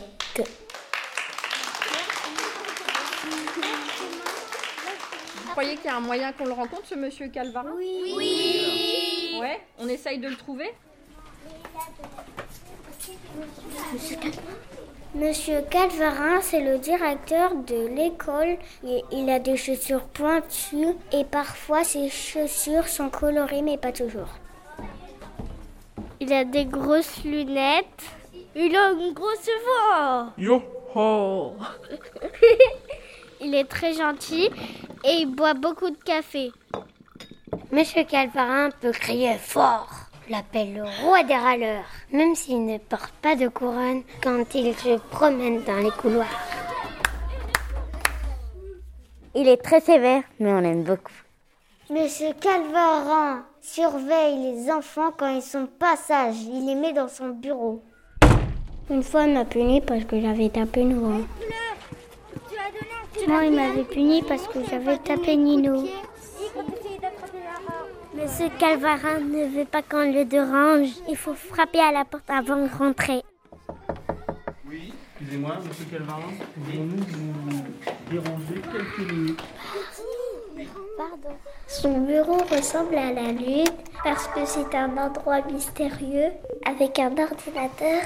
Croyez 5.57 5.75
qu'il 5.77 5.85
y 5.85 5.89
a 5.89 5.97
un 5.97 6.01
moyen 6.01 6.31
qu'on 6.33 6.45
le 6.45 6.51
rencontre, 6.51 6.85
ce 6.85 6.93
monsieur 6.93 7.29
Calvarin 7.29 7.73
Oui. 7.75 8.13
Oui. 8.15 9.37
Ouais, 9.41 9.59
on 9.79 9.87
essaye 9.87 10.19
de 10.19 10.27
le 10.27 10.35
trouver 10.35 10.71
Monsieur 15.15 15.61
Calvarin, 15.67 16.41
c'est 16.41 16.61
le 16.61 16.77
directeur 16.77 17.55
de 17.55 17.87
l'école. 17.87 18.57
Il 19.11 19.31
a 19.31 19.39
des 19.39 19.57
chaussures 19.57 20.03
pointues 20.03 20.93
et 21.11 21.23
parfois 21.23 21.83
ses 21.83 22.09
chaussures 22.09 22.87
sont 22.87 23.09
colorées, 23.09 23.63
mais 23.63 23.79
pas 23.79 23.91
toujours. 23.91 24.29
Il 26.19 26.31
a 26.33 26.43
des 26.45 26.65
grosses 26.65 27.23
lunettes. 27.23 28.03
Il 28.55 28.75
a 28.75 28.91
une 28.91 29.11
grosse 29.11 29.49
voix. 29.65 30.33
Yo 30.37 30.61
ho 30.93 31.55
Il 33.41 33.53
est 33.53 33.65
très 33.65 33.93
gentil 33.93 34.49
et 35.03 35.13
il 35.19 35.27
boit 35.27 35.53
beaucoup 35.53 35.89
de 35.89 36.03
café. 36.03 36.51
Monsieur 37.71 38.03
Calvarin 38.03 38.69
peut 38.81 38.91
crier 38.91 39.35
fort. 39.37 39.89
L'appelle 40.29 40.73
le 40.73 40.83
roi 40.83 41.23
des 41.23 41.35
râleurs, 41.35 41.85
même 42.11 42.35
s'il 42.35 42.65
ne 42.65 42.77
porte 42.77 43.13
pas 43.21 43.35
de 43.35 43.47
couronne 43.47 44.03
quand 44.21 44.43
il 44.55 44.75
se 44.75 44.97
promène 45.09 45.63
dans 45.63 45.77
les 45.77 45.91
couloirs. 45.91 46.25
Il 49.35 49.47
est 49.47 49.63
très 49.63 49.79
sévère, 49.79 50.23
mais 50.39 50.51
on 50.51 50.59
l'aime 50.59 50.83
beaucoup. 50.83 51.13
Monsieur 51.89 52.33
Calvarin 52.41 53.45
surveille 53.61 54.37
les 54.39 54.71
enfants 54.71 55.11
quand 55.17 55.33
ils 55.33 55.41
sont 55.41 55.67
pas 55.79 55.95
sages. 55.95 56.41
Il 56.41 56.65
les 56.65 56.75
met 56.75 56.91
dans 56.91 57.07
son 57.07 57.29
bureau. 57.29 57.81
Une 58.89 59.03
fois, 59.03 59.23
il 59.23 59.33
m'a 59.33 59.45
puni 59.45 59.79
parce 59.79 60.03
que 60.05 60.19
j'avais 60.19 60.49
tapé 60.49 60.83
Noah. 60.83 61.21
Non, 63.27 63.41
il 63.41 63.51
m'avait 63.51 63.83
puni 63.83 64.23
parce 64.23 64.47
que 64.47 64.59
j'avais 64.69 64.97
tapé 64.99 65.35
Nino. 65.35 65.83
Monsieur 68.13 68.49
Calvarin 68.57 69.19
ne 69.19 69.47
veut 69.47 69.65
pas 69.65 69.81
qu'on 69.81 70.11
le 70.11 70.23
dérange. 70.23 70.89
Il 71.09 71.17
faut 71.17 71.33
frapper 71.33 71.79
à 71.81 71.91
la 71.91 72.05
porte 72.05 72.29
avant 72.29 72.55
de 72.55 72.69
rentrer. 72.69 73.21
Oui, 74.67 74.93
excusez-moi, 75.19 75.57
monsieur 75.67 75.85
Calvarin, 75.91 76.31
pouvons-nous 76.55 77.03
vous 77.03 77.63
déranger 78.09 78.61
quelques 78.71 79.11
minutes? 79.11 79.43
Pardon. 80.97 81.35
Son 81.67 81.99
bureau 81.99 82.37
ressemble 82.49 82.95
à 82.95 83.11
la 83.11 83.33
Lune 83.33 83.65
parce 84.03 84.27
que 84.29 84.45
c'est 84.45 84.73
un 84.73 84.97
endroit 84.97 85.41
mystérieux 85.51 86.31
avec 86.65 86.97
un 86.97 87.11
ordinateur 87.11 88.01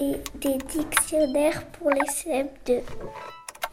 et 0.00 0.14
des 0.36 0.58
dictionnaires 0.66 1.62
pour 1.78 1.90
les 1.90 2.00
CM2. 2.00 2.80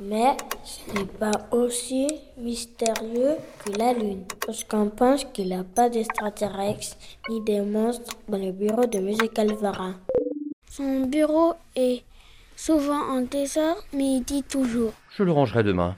Mais 0.02 0.38
ce 0.64 0.94
n'est 0.94 1.06
pas 1.06 1.32
aussi 1.52 2.08
mystérieux 2.38 3.36
que 3.66 3.78
la 3.78 3.92
Lune, 3.92 4.24
parce 4.46 4.64
qu'on 4.64 4.90
pense 4.90 5.26
qu'il 5.26 5.48
n'y 5.48 5.56
a 5.56 5.66
pas 5.66 5.90
d'extraterrestres 5.90 6.96
ni 7.30 7.42
de 7.42 7.62
monstres 7.62 8.16
dans 8.30 8.38
le 8.38 8.54
bureau 8.54 8.86
de 8.86 8.98
M. 8.98 9.16
Calvarin. 9.34 9.96
Son 10.72 11.02
bureau 11.02 11.54
est 11.76 12.04
souvent 12.56 13.02
en 13.12 13.22
désordre, 13.22 13.84
mais 13.92 14.18
il 14.18 14.24
dit 14.24 14.44
toujours. 14.44 14.94
Je 15.18 15.24
le 15.24 15.34
rangerai 15.34 15.64
demain. 15.64 15.96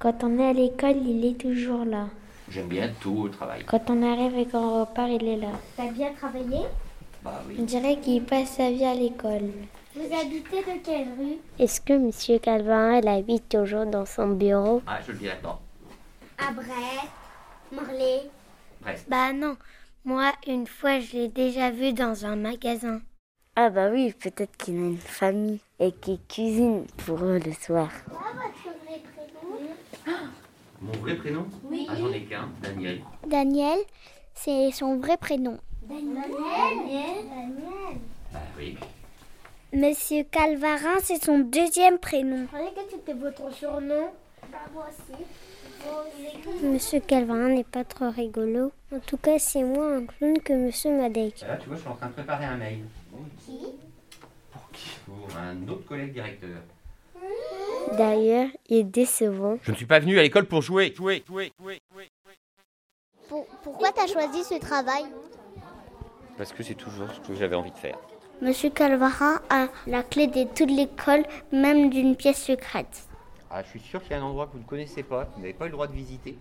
Quand 0.00 0.24
on 0.24 0.38
est 0.38 0.48
à 0.48 0.52
l'école, 0.52 0.96
il 1.06 1.24
est 1.24 1.38
toujours 1.38 1.84
là. 1.84 2.08
J'aime 2.48 2.66
bien 2.66 2.90
tout 3.00 3.16
au 3.26 3.28
travail. 3.28 3.62
Quand 3.64 3.90
on 3.90 4.02
arrive 4.02 4.36
et 4.36 4.46
qu'on 4.46 4.80
repart, 4.80 5.08
il 5.08 5.28
est 5.28 5.36
là. 5.36 5.52
T'as 5.76 5.92
bien 5.92 6.12
travaillé? 6.14 6.62
Bah 7.22 7.40
oui. 7.46 7.56
On 7.60 7.62
dirait 7.62 8.00
qu'il 8.00 8.24
passe 8.24 8.56
sa 8.56 8.70
vie 8.70 8.84
à 8.84 8.94
l'école. 8.94 9.52
Vous 9.92 10.14
habitez 10.14 10.62
de 10.62 10.84
quelle 10.84 11.08
rue? 11.18 11.38
Est-ce 11.58 11.80
que 11.80 11.98
Monsieur 11.98 12.38
Calvarin 12.38 13.00
il 13.00 13.08
habite 13.08 13.48
toujours 13.48 13.86
dans 13.86 14.06
son 14.06 14.28
bureau? 14.28 14.82
Ah, 14.86 15.00
je 15.04 15.10
le 15.10 15.18
dirai 15.18 15.36
pas. 15.42 15.60
À 16.38 16.52
Brest, 16.52 17.10
Morlaix? 17.72 18.30
Brest. 18.80 19.06
Bah 19.08 19.32
non, 19.32 19.56
moi 20.04 20.30
une 20.46 20.68
fois 20.68 21.00
je 21.00 21.14
l'ai 21.14 21.28
déjà 21.28 21.72
vu 21.72 21.92
dans 21.92 22.24
un 22.24 22.36
magasin. 22.36 23.00
Ah 23.56 23.68
bah 23.68 23.90
oui, 23.90 24.12
peut-être 24.12 24.56
qu'il 24.56 24.76
a 24.76 24.78
une 24.78 24.96
famille 24.96 25.58
et 25.80 25.90
qu'il 25.90 26.20
cuisine 26.28 26.86
pour 27.04 27.24
eux 27.24 27.40
le 27.44 27.52
soir. 27.52 27.90
Mon 30.80 30.92
vrai 30.92 31.16
prénom? 31.16 31.46
Oui. 31.64 31.88
Ah, 31.90 31.94
j'en 31.98 32.12
ai 32.12 32.22
qu'un, 32.22 32.48
Daniel. 32.62 33.00
Daniel, 33.26 33.78
c'est 34.34 34.70
son 34.70 34.98
vrai 34.98 35.16
prénom. 35.16 35.58
Daniel 35.82 36.30
Bah 38.32 38.38
oui. 38.56 38.78
Monsieur 39.72 40.24
Calvarin, 40.24 40.98
c'est 41.00 41.22
son 41.22 41.38
deuxième 41.38 41.98
prénom. 41.98 42.38
Je 42.38 42.46
croyais 42.46 42.72
que 42.72 42.80
c'était 42.90 43.12
votre 43.12 43.52
surnom. 43.54 44.10
Bah 44.50 44.58
moi 44.74 44.88
aussi. 44.88 45.24
Monsieur 46.64 46.98
Calvarin 47.00 47.50
n'est 47.50 47.64
pas 47.64 47.84
trop 47.84 48.10
rigolo. 48.10 48.72
En 48.92 48.98
tout 48.98 49.16
cas, 49.16 49.38
c'est 49.38 49.62
moins 49.62 49.98
un 49.98 50.06
clown 50.06 50.40
que 50.40 50.52
Monsieur 50.52 50.90
Madec. 50.90 51.40
Là, 51.42 51.56
tu 51.56 51.68
vois, 51.68 51.76
je 51.76 51.82
suis 51.82 51.90
en 51.90 51.94
train 51.94 52.08
de 52.08 52.12
préparer 52.14 52.44
un 52.46 52.56
mail. 52.56 52.80
Qui 53.44 53.58
Pour 54.50 54.70
qui 54.72 54.90
Pour 55.06 55.28
un 55.36 55.68
autre 55.68 55.86
collègue 55.86 56.12
directeur. 56.12 56.62
D'ailleurs, 57.96 58.48
il 58.68 58.78
est 58.78 58.84
décevant. 58.84 59.56
Je 59.62 59.70
ne 59.70 59.76
suis 59.76 59.86
pas 59.86 60.00
venu 60.00 60.18
à 60.18 60.22
l'école 60.22 60.46
pour 60.46 60.62
jouer. 60.62 60.92
Jouer, 60.96 61.22
jouer, 61.26 61.52
jouer, 61.60 61.80
jouer. 61.92 62.08
pourquoi 63.62 63.92
t'as 63.92 64.08
choisi 64.08 64.42
ce 64.42 64.58
travail? 64.58 65.04
Parce 66.36 66.52
que 66.52 66.62
c'est 66.64 66.74
toujours 66.74 67.08
ce 67.12 67.20
que 67.20 67.34
j'avais 67.34 67.56
envie 67.56 67.70
de 67.70 67.76
faire. 67.78 67.98
Monsieur 68.42 68.70
Calvarin 68.70 69.40
a 69.50 69.68
la 69.86 70.02
clé 70.02 70.26
de 70.26 70.44
toute 70.44 70.70
l'école, 70.70 71.24
même 71.52 71.90
d'une 71.90 72.16
pièce 72.16 72.42
secrète. 72.42 73.06
Ah, 73.50 73.62
je 73.62 73.68
suis 73.68 73.80
sûr 73.80 74.02
qu'il 74.02 74.12
y 74.12 74.14
a 74.14 74.18
un 74.18 74.22
endroit 74.22 74.46
que 74.46 74.52
vous 74.52 74.60
ne 74.60 74.64
connaissez 74.64 75.02
pas, 75.02 75.26
que 75.26 75.34
vous 75.34 75.40
n'avez 75.40 75.52
pas 75.52 75.66
eu 75.66 75.68
le 75.68 75.72
droit 75.72 75.86
de 75.86 75.92
visiter. 75.92 76.38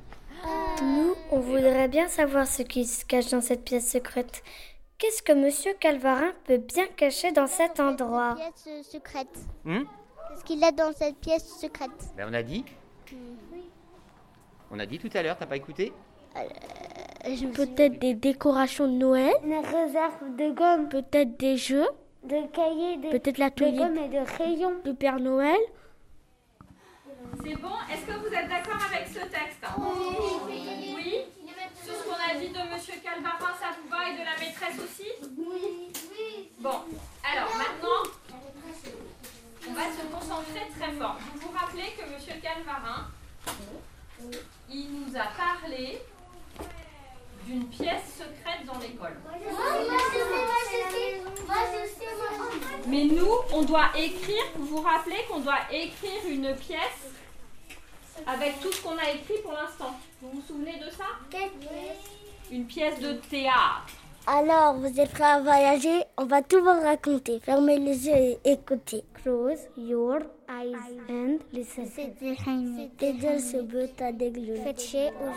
Nous, 0.81 1.15
on 1.31 1.39
voudrait 1.39 1.89
bien 1.89 2.07
savoir 2.07 2.47
ce 2.47 2.61
qui 2.61 2.85
se 2.85 3.03
cache 3.03 3.29
dans 3.31 3.41
cette 3.41 3.65
pièce 3.65 3.89
secrète. 3.91 4.43
Qu'est-ce 4.97 5.21
que 5.21 5.33
Monsieur 5.33 5.73
Calvarin 5.79 6.31
peut 6.45 6.57
bien 6.57 6.87
cacher 6.95 7.31
dans 7.33 7.47
cet 7.47 7.79
endroit? 7.79 8.35
Pièce 8.35 8.87
secrète. 8.87 9.37
Hum 9.65 9.85
Qu'est-ce 10.29 10.43
qu'il 10.45 10.63
a 10.63 10.71
dans 10.71 10.93
cette 10.93 11.17
pièce 11.17 11.47
secrète? 11.59 11.89
Ben, 12.15 12.27
on 12.29 12.33
a 12.33 12.43
dit. 12.43 12.63
On 14.71 14.79
a 14.79 14.85
dit 14.85 14.99
tout 14.99 15.09
à 15.13 15.23
l'heure, 15.23 15.35
t'as 15.37 15.47
pas 15.47 15.57
écouté? 15.57 15.91
Peut-être 17.53 17.99
des 17.99 18.13
décorations 18.13 18.87
de 18.87 18.93
Noël. 18.97 19.33
Une 19.43 19.53
réserve 19.57 20.35
de 20.37 20.51
gomme. 20.51 20.89
Peut-être 20.89 21.37
des 21.37 21.57
jeux. 21.57 21.87
De 22.23 22.47
cahiers, 22.51 22.97
de, 22.97 23.09
Peut-être 23.17 23.37
la 23.37 23.49
de 23.49 23.77
gomme 23.77 23.97
et 23.97 24.09
de 24.09 24.25
crayons. 24.25 24.75
De 24.83 24.91
Père 24.91 25.19
Noël. 25.19 25.57
C'est 27.43 27.55
bon 27.55 27.75
Est-ce 27.91 28.05
que 28.05 28.19
vous 28.19 28.33
êtes 28.33 28.49
d'accord 28.49 28.79
avec 28.91 29.07
ce 29.07 29.19
texte 29.19 29.63
Oui. 30.47 30.93
Oui 30.95 31.15
Tout 31.85 31.93
ce 31.93 32.03
qu'on 32.03 32.13
a 32.13 32.39
dit 32.39 32.49
de 32.49 32.73
Monsieur 32.73 32.95
Calvarin, 33.03 33.53
ça 33.59 33.67
vous 33.81 33.89
va 33.89 34.09
et 34.09 34.13
de 34.13 34.23
la 34.25 34.37
maîtresse 34.39 34.79
aussi? 34.83 35.09
Oui. 35.37 35.89
Bon, 36.59 36.79
alors 37.23 37.55
maintenant, 37.55 38.11
on 39.69 39.73
va 39.73 39.83
se 39.83 40.01
concentrer 40.13 40.67
très 40.77 40.91
fort. 40.93 41.17
Vous 41.35 41.39
vous 41.47 41.57
rappelez 41.57 41.93
que 41.97 42.13
Monsieur 42.13 42.33
Calvarin, 42.41 43.07
il 44.69 44.87
nous 44.91 45.15
a 45.15 45.27
parlé 45.37 45.99
d'une 47.49 47.65
pièce 47.65 48.19
secrète 48.19 48.63
dans 48.67 48.77
l'école. 48.79 49.17
Mais 52.87 53.05
nous, 53.05 53.33
on 53.53 53.63
doit 53.63 53.89
écrire, 53.97 54.43
vous 54.55 54.65
vous 54.77 54.81
rappelez 54.81 55.23
qu'on 55.29 55.39
doit 55.39 55.61
écrire 55.71 56.21
une 56.29 56.53
pièce 56.55 57.09
avec 58.27 58.59
tout 58.59 58.71
ce 58.71 58.83
qu'on 58.83 58.97
a 58.97 59.09
écrit 59.09 59.41
pour 59.41 59.53
l'instant. 59.53 59.95
Vous 60.21 60.29
vous 60.31 60.41
souvenez 60.41 60.77
de 60.77 60.89
ça? 60.91 61.05
Une 62.51 62.65
pièce 62.65 62.99
de 62.99 63.13
théâtre. 63.13 63.87
Alors, 64.27 64.75
vous 64.75 64.99
êtes 64.99 65.11
prêts 65.11 65.23
à 65.23 65.39
voyager? 65.39 66.03
On 66.17 66.25
va 66.25 66.43
tout 66.43 66.61
vous 66.61 66.81
raconter. 66.81 67.39
Fermez 67.39 67.79
les 67.79 68.07
yeux 68.07 68.15
et 68.15 68.39
écoutez. 68.45 69.03
Close 69.23 69.59
your 69.75 70.19
eyes 70.47 70.75
and 71.09 71.39
listen. 71.51 71.85
C'était 71.87 72.35
Jaime. 72.35 72.89
Desde 72.99 73.39
ce 73.39 73.57
bota 73.57 74.11
de 74.11 74.29
glue. 74.29 74.57
Fetché 74.63 75.09
aux 75.19 75.31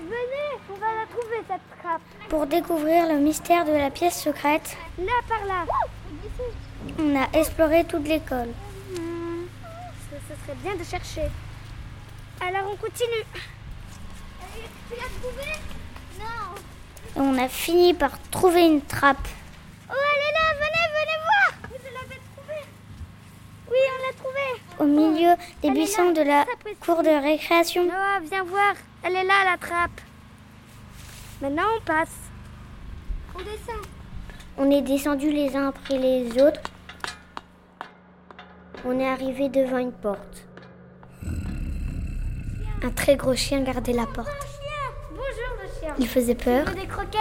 venez, 0.00 0.50
on 0.70 0.74
va 0.74 0.86
la 1.00 1.06
trouver 1.06 1.42
cette 1.48 1.80
trappe. 1.80 2.02
Pour 2.28 2.46
découvrir 2.46 3.06
le 3.06 3.18
mystère 3.18 3.64
de 3.64 3.72
la 3.72 3.90
pièce 3.90 4.22
secrète, 4.22 4.76
là 4.98 5.12
par 5.28 5.44
là, 5.46 5.64
on 6.98 7.16
a 7.16 7.28
exploré 7.38 7.84
toute 7.84 8.06
l'école. 8.06 8.48
Ce 8.94 10.34
serait 10.44 10.56
bien 10.62 10.74
de 10.76 10.84
chercher. 10.84 11.28
Alors 12.40 12.70
on 12.72 12.76
continue. 12.76 13.24
Tu 14.88 14.94
l'as 14.96 15.12
trouvé? 15.20 15.48
Non. 16.18 16.54
On 17.16 17.38
a 17.38 17.48
fini 17.48 17.94
par 17.94 18.18
trouver 18.30 18.66
une 18.66 18.82
trappe. 18.82 19.28
Oh, 19.90 19.94
elle 19.94 20.22
est 20.28 20.32
là, 20.32 20.54
venez, 20.54 20.86
venez 20.98 21.18
voir. 21.22 21.70
Vous 21.70 21.90
l'avez 21.94 22.20
trouvée? 22.36 22.64
Oui, 23.70 23.78
on 23.94 24.06
l'a 24.06 24.12
trouvée. 24.16 24.58
au 24.78 24.84
milieu 24.84 25.34
des 25.62 25.70
buissons 25.70 26.12
de 26.12 26.22
la 26.22 26.44
cour 26.80 27.02
de 27.02 27.08
récréation. 27.08 27.84
Noah, 27.84 28.20
viens 28.22 28.44
voir. 28.44 28.74
Elle 29.02 29.16
est 29.16 29.24
là, 29.24 29.44
la 29.44 29.56
trappe. 29.56 30.00
Maintenant, 31.40 31.62
on 31.76 31.80
passe. 31.84 32.16
On 33.34 33.38
descend. 33.38 33.86
On 34.56 34.70
est 34.70 34.82
descendu 34.82 35.30
les 35.30 35.54
uns 35.56 35.68
après 35.68 35.98
les 35.98 36.42
autres. 36.42 36.60
On 38.84 38.98
est 38.98 39.08
arrivé 39.08 39.48
devant 39.48 39.78
une 39.78 39.92
porte. 39.92 40.46
Un 42.82 42.90
très 42.90 43.16
gros 43.16 43.34
chien 43.34 43.62
gardait 43.62 43.92
la 43.92 44.06
porte. 44.06 44.46
Bonjour, 45.10 45.24
le 45.62 45.80
chien. 45.80 45.94
Il 45.98 46.08
faisait 46.08 46.34
peur. 46.34 46.64
Tu 46.64 46.70
veux 46.72 46.80
des 46.80 46.86
croquettes? 46.86 47.20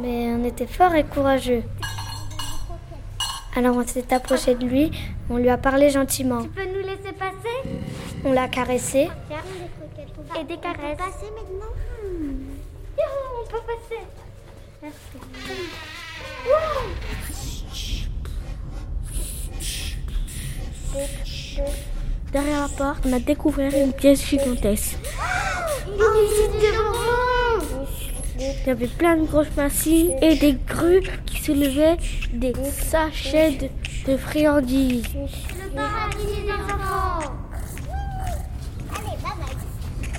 Mais 0.00 0.28
on 0.34 0.44
était 0.44 0.66
fort 0.66 0.94
et 0.94 1.04
courageux. 1.04 1.62
Alors 3.54 3.76
on 3.76 3.86
s'est 3.86 4.12
approché 4.12 4.54
de 4.54 4.66
lui, 4.66 4.90
on 5.30 5.38
lui 5.38 5.48
a 5.48 5.56
parlé 5.56 5.88
gentiment. 5.88 6.42
Tu 6.42 6.48
peux 6.50 6.66
nous 6.66 6.86
laisser 6.86 7.12
passer? 7.12 7.80
On 8.24 8.32
l'a 8.32 8.48
caressé. 8.48 9.08
Et 10.38 10.44
des 10.44 10.58
caresses. 10.58 10.98
passer 10.98 11.30
maintenant 11.34 11.72
Youhou, 12.98 13.42
on 13.42 13.46
peut 13.48 13.62
passer. 13.66 14.02
Merci. 14.82 15.16
Derrière 22.32 22.60
la 22.62 22.68
porte, 22.68 23.06
on 23.06 23.12
a 23.14 23.18
découvert 23.18 23.72
une 23.74 23.92
pièce 23.94 24.26
gigantesque. 24.26 24.98
Il 28.38 28.66
y 28.66 28.70
avait 28.70 28.88
plein 28.88 29.16
de 29.16 29.24
grosses 29.24 29.56
machines 29.56 30.12
et 30.20 30.36
des 30.36 30.52
grues 30.52 31.08
qui 31.24 31.42
soulevaient 31.42 31.96
des 32.32 32.52
sachets 32.72 33.52
de, 33.52 33.68
de 34.12 34.16
friandises. 34.18 35.04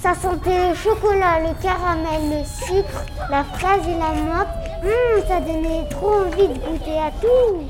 Ça 0.07 0.15
sentait 0.15 0.69
le 0.69 0.73
chocolat, 0.73 1.41
le 1.41 1.61
caramel, 1.61 2.39
le 2.39 2.45
sucre, 2.45 3.03
la 3.29 3.43
fraise 3.43 3.85
et 3.89 3.99
la 3.99 4.13
menthe. 4.13 4.47
Hum, 4.81 5.21
ça 5.27 5.41
donnait 5.41 5.85
trop 5.89 6.21
envie 6.21 6.47
de 6.47 6.53
goûter 6.53 6.97
à 6.97 7.11
tout. 7.19 7.65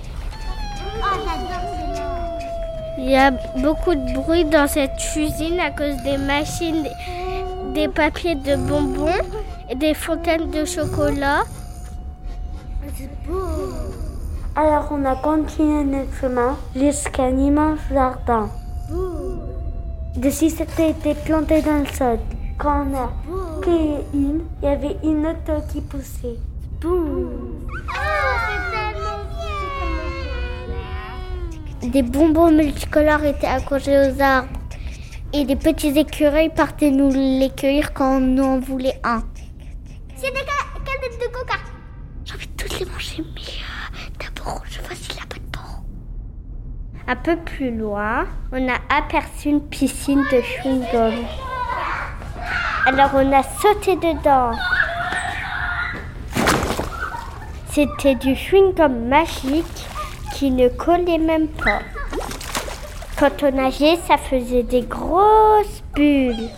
Il 3.00 3.10
y 3.10 3.16
a 3.16 3.32
beaucoup 3.32 3.96
de 3.96 4.14
bruit 4.14 4.46
dans 4.46 4.68
cette 4.68 4.98
cuisine 4.98 5.60
à 5.60 5.72
cause 5.72 5.98
des 6.04 6.18
machines, 6.20 6.88
des 7.74 7.88
papiers 7.88 8.36
de 8.36 8.56
bonbons 8.56 9.10
et 9.72 9.74
des 9.74 9.96
fontaines 9.96 10.52
de 10.52 10.64
chocolat. 10.64 11.42
Alors 14.56 14.90
on 14.92 15.04
a 15.06 15.16
continué 15.16 15.84
notre 15.86 16.14
chemin 16.22 16.56
jusqu'à 16.76 17.24
un 17.24 17.38
immense 17.40 17.80
jardin. 17.92 18.48
Dessus 20.18 20.50
c'était 20.50 20.92
été 20.92 21.14
planté 21.14 21.62
dans 21.62 21.80
le 21.80 21.86
sol. 21.88 22.20
Quand 22.58 22.86
on 22.92 22.96
a 22.98 23.12
pris 23.62 23.96
une, 24.14 24.42
il 24.62 24.66
y 24.66 24.68
avait 24.68 24.98
une 25.04 25.26
autre 25.28 25.66
qui 25.72 25.82
poussait. 25.82 26.38
Boum. 26.82 27.68
Des 31.84 32.02
bonbons 32.02 32.52
multicolores 32.52 33.24
étaient 33.26 33.48
accrochés 33.48 33.98
aux 34.12 34.22
arbres. 34.22 34.50
Et 35.34 35.46
des 35.46 35.56
petits 35.56 35.90
écureuils 36.00 36.50
partaient 36.50 36.90
nous 36.92 37.12
les 37.12 37.50
cueillir 37.56 37.94
quand 37.94 38.20
on 38.22 38.38
en 38.40 38.60
voulait 38.60 39.00
un. 39.04 39.24
C'est 40.16 40.32
des 40.32 40.38
ca- 40.38 40.80
canettes 40.86 41.20
de 41.22 41.28
coca. 41.32 41.58
J'ai 42.26 42.34
envie 42.34 42.48
de 42.48 42.54
toutes 42.58 42.80
les 42.80 42.86
manger, 42.86 43.24
mais 43.36 43.42
euh, 43.42 44.10
d'abord, 44.20 44.64
je 44.66 44.80
choisis 44.82 45.10
la 45.20 45.26
bonne 45.30 45.48
peau. 45.52 45.60
Un 47.10 47.16
peu 47.16 47.38
plus 47.38 47.72
loin, 47.72 48.26
on 48.52 48.68
a 48.68 48.76
aperçu 48.90 49.48
une 49.48 49.62
piscine 49.62 50.24
de 50.24 50.42
chewing-gum. 50.42 51.14
Alors 52.86 53.12
on 53.14 53.32
a 53.32 53.44
sauté 53.44 53.96
dedans. 53.96 54.52
C'était 57.70 58.16
du 58.16 58.34
chewing-gum 58.34 59.08
magique 59.08 59.88
qui 60.36 60.52
ne 60.52 60.68
collait 60.68 61.18
même 61.18 61.48
pas. 61.48 61.80
Quand 63.18 63.42
on 63.42 63.52
nageait, 63.54 63.96
ça 64.06 64.18
faisait 64.18 64.64
des 64.64 64.82
grosses 64.82 65.82
bulles. 65.96 66.50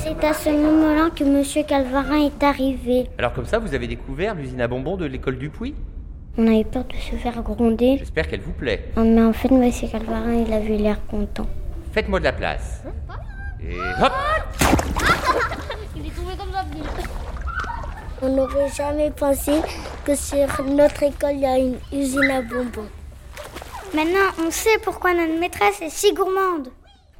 C'est 0.00 0.24
à 0.24 0.32
ce 0.32 0.50
moment-là 0.50 1.10
que 1.14 1.22
Monsieur 1.22 1.62
Calvarin 1.62 2.26
est 2.26 2.42
arrivé. 2.42 3.06
Alors 3.16 3.32
comme 3.32 3.46
ça, 3.46 3.60
vous 3.60 3.74
avez 3.74 3.86
découvert 3.86 4.34
l'usine 4.34 4.60
à 4.60 4.66
bonbons 4.66 4.96
de 4.96 5.04
l'école 5.04 5.38
du 5.38 5.50
Puy 5.50 5.74
On 6.38 6.46
avait 6.46 6.64
peur 6.64 6.84
de 6.84 6.94
se 6.94 7.16
faire 7.16 7.42
gronder. 7.42 7.96
J'espère 7.98 8.28
qu'elle 8.28 8.40
vous 8.40 8.52
plaît. 8.52 8.92
Oh, 8.96 9.00
Mais 9.00 9.22
en 9.22 9.32
fait, 9.32 9.50
Monsieur 9.50 9.88
Calvarin, 9.88 10.34
il 10.34 10.52
avait 10.52 10.76
l'air 10.76 11.04
content. 11.06 11.46
Faites-moi 11.92 12.20
de 12.20 12.24
la 12.24 12.32
place. 12.32 12.82
Et 13.62 13.76
hop 14.02 14.12
Il 15.96 16.06
est 16.06 16.10
tombé 16.10 16.36
comme 16.38 16.52
ça. 16.52 16.64
On 18.22 18.28
n'aurait 18.28 18.70
jamais 18.70 19.10
pensé 19.10 19.52
que 20.04 20.14
sur 20.14 20.64
notre 20.64 21.02
école, 21.02 21.32
il 21.32 21.40
y 21.40 21.46
a 21.46 21.58
une 21.58 21.78
usine 21.92 22.30
à 22.30 22.42
bonbons. 22.42 22.88
Maintenant, 23.94 24.30
on 24.46 24.50
sait 24.50 24.78
pourquoi 24.84 25.14
notre 25.14 25.38
maîtresse 25.40 25.82
est 25.82 25.90
si 25.90 26.12
gourmande. 26.12 26.68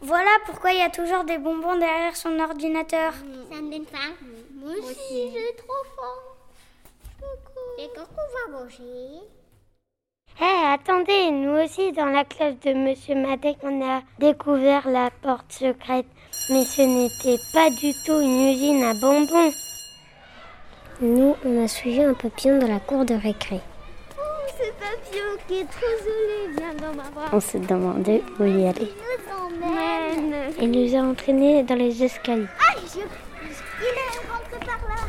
Voilà 0.02 0.30
pourquoi 0.46 0.72
il 0.72 0.78
y 0.78 0.82
a 0.82 0.88
toujours 0.88 1.24
des 1.24 1.38
bonbons 1.38 1.76
derrière 1.78 2.14
son 2.16 2.38
ordinateur. 2.38 3.12
Ça 3.50 3.60
me 3.60 3.70
donne 3.70 3.86
faim. 3.86 4.12
Moi 4.54 4.72
aussi, 4.78 5.30
j'ai 5.32 5.56
trop 5.56 5.84
faim. 5.96 6.29
Et 7.82 7.88
quand 7.96 8.02
on 8.14 8.52
va 8.52 8.58
manger? 8.60 9.22
Hé, 10.38 10.74
attendez, 10.74 11.30
nous 11.30 11.64
aussi, 11.64 11.92
dans 11.92 12.04
la 12.04 12.24
classe 12.24 12.60
de 12.60 12.74
Monsieur 12.74 13.14
Madec, 13.14 13.56
on 13.62 13.80
a 13.82 14.02
découvert 14.18 14.86
la 14.86 15.08
porte 15.22 15.50
secrète. 15.50 16.04
Mais 16.50 16.64
ce 16.64 16.82
n'était 16.82 17.42
pas 17.54 17.70
du 17.70 17.94
tout 18.04 18.20
une 18.20 18.50
usine 18.50 18.84
à 18.84 18.92
bonbons. 19.00 19.50
Nous, 21.00 21.34
on 21.42 21.64
a 21.64 21.68
suivi 21.68 22.02
un 22.02 22.12
papillon 22.12 22.58
dans 22.58 22.68
la 22.68 22.80
cour 22.80 23.06
de 23.06 23.14
récré. 23.14 23.60
Oh, 24.18 24.20
ce 24.48 24.70
papillon 24.72 25.38
qui 25.48 25.60
est 25.60 25.64
trop 25.64 25.86
joli, 26.04 26.58
viens 26.58 26.74
dans 26.74 26.94
ma 26.94 27.08
bras. 27.08 27.30
On 27.32 27.40
s'est 27.40 27.60
demandé 27.60 28.22
où 28.38 28.44
y 28.44 28.66
aller. 28.66 28.92
Il 28.92 29.62
nous 29.62 29.66
emmène. 29.66 30.52
Il 30.60 30.70
nous 30.70 30.94
a 30.94 30.98
entraînés 30.98 31.62
dans 31.62 31.76
les 31.76 32.04
escaliers. 32.04 32.46
Aïe, 32.74 32.82
je... 32.92 32.98
il 32.98 33.86
est 33.86 34.30
rentré 34.30 34.66
par 34.66 34.86
là. 34.86 35.02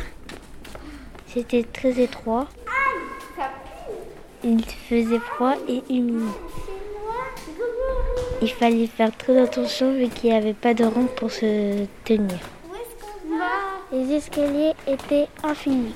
C'était 1.28 1.64
très 1.64 2.00
étroit. 2.00 2.48
Il 4.43 4.63
faisait 4.65 5.19
froid 5.19 5.56
et 5.67 5.84
humide. 5.89 6.32
Il 8.41 8.49
fallait 8.49 8.88
faire 8.88 9.15
très 9.15 9.39
attention 9.39 9.93
vu 9.93 10.08
qu'il 10.10 10.32
n'y 10.32 10.36
avait 10.36 10.54
pas 10.54 10.73
de 10.73 10.84
rampe 10.84 11.15
pour 11.15 11.32
se 11.32 11.86
tenir. 12.06 12.39
Les 13.91 14.13
escaliers 14.13 14.73
étaient 14.88 15.27
infinis. 15.43 15.95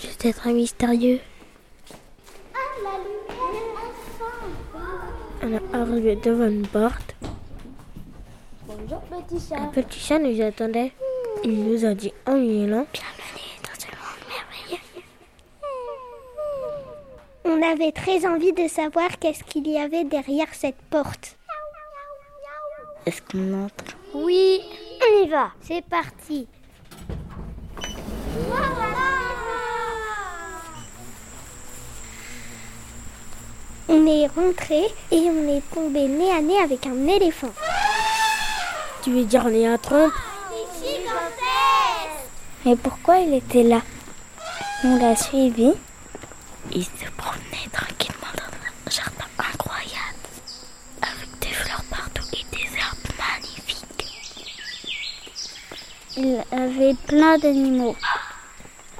C'était 0.00 0.32
très 0.32 0.52
mystérieux. 0.52 1.20
On 5.42 5.52
est 5.52 5.74
arrivé 5.74 6.16
devant 6.16 6.46
une 6.48 6.66
porte. 6.66 7.14
Bonjour, 8.66 9.00
petit 9.02 9.38
chat. 9.48 9.56
Un 9.56 9.66
petit 9.66 10.00
chat 10.00 10.18
nous 10.18 10.40
attendait. 10.40 10.92
Il 11.44 11.64
nous 11.64 11.84
a 11.84 11.94
dit 11.94 12.12
en 12.26 12.32
miaulant 12.32 12.86
Bienvenue 12.92 13.60
dans 13.62 13.78
ce 13.78 13.86
monde 13.86 14.22
merveilleux. 14.26 14.80
On 17.56 17.62
avait 17.62 17.92
très 17.92 18.26
envie 18.26 18.52
de 18.52 18.68
savoir 18.68 19.18
qu'est-ce 19.18 19.42
qu'il 19.42 19.66
y 19.66 19.78
avait 19.78 20.04
derrière 20.04 20.48
cette 20.52 20.76
porte. 20.90 21.38
Est-ce 23.06 23.22
qu'on 23.22 23.64
entre? 23.64 23.96
Oui, 24.12 24.60
on 25.00 25.24
y 25.24 25.28
va. 25.28 25.52
C'est 25.62 25.82
parti. 25.82 26.46
On 33.88 34.06
est 34.06 34.26
rentré 34.26 34.92
et 35.10 35.30
on 35.30 35.48
est 35.56 35.62
tombé 35.72 36.08
nez 36.08 36.32
à 36.32 36.42
nez 36.42 36.60
avec 36.62 36.86
un 36.86 37.06
éléphant. 37.06 37.54
Tu 39.02 39.12
veux 39.12 39.24
dire 39.24 39.48
les 39.48 39.64
un 39.64 39.78
trompe? 39.78 40.12
Mais 42.66 42.76
pourquoi 42.76 43.16
il 43.18 43.32
était 43.32 43.62
là? 43.62 43.80
On 44.84 44.98
l'a 44.98 45.16
suivi. 45.16 45.72
Il 46.72 46.84
se 46.84 47.08
promenait 47.16 47.70
tranquillement 47.72 48.32
dans 48.34 48.42
un 48.42 48.90
jardin 48.90 49.24
incroyable, 49.38 50.18
avec 51.00 51.38
des 51.38 51.54
fleurs 51.54 51.84
partout 51.88 52.26
et 52.32 52.44
des 52.56 52.64
herbes 52.76 53.08
magnifiques. 53.16 54.04
Il 56.16 56.42
avait 56.50 56.94
plein 57.06 57.38
d'animaux. 57.38 57.94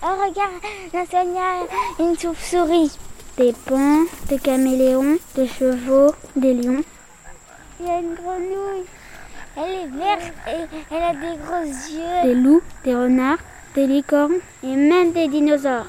Oh 0.03 0.07
regarde, 0.07 0.53
là 0.93 1.05
il 1.13 1.33
y 1.33 1.39
a 1.39 2.09
une 2.09 2.19
chauve-souris, 2.19 2.93
des 3.39 3.53
pans, 3.65 4.05
des 4.29 4.39
caméléons, 4.39 5.19
des 5.35 5.49
chevaux, 5.49 6.15
des 6.37 6.55
lions. 6.55 6.85
Il 7.81 7.87
y 7.87 7.91
a 7.91 7.99
une 7.99 8.15
grenouille. 8.15 8.87
Elle 9.57 9.73
est 9.73 9.87
verte 9.87 10.33
et 10.47 10.95
elle 10.95 11.03
a 11.03 11.13
des 11.15 11.37
gros 11.39 11.65
yeux. 11.65 12.23
des 12.25 12.35
loups, 12.35 12.63
des 12.85 12.95
renards, 12.95 13.39
des 13.75 13.87
licornes 13.87 14.41
et 14.63 14.77
même 14.77 15.13
des 15.13 15.29
dinosaures. 15.29 15.87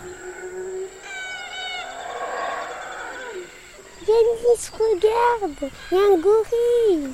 Alice, 4.09 4.71
regarde 4.71 5.71
Il 5.91 5.97
y 5.97 6.01
a 6.01 6.03
un 6.03 6.17
gorille 6.17 7.13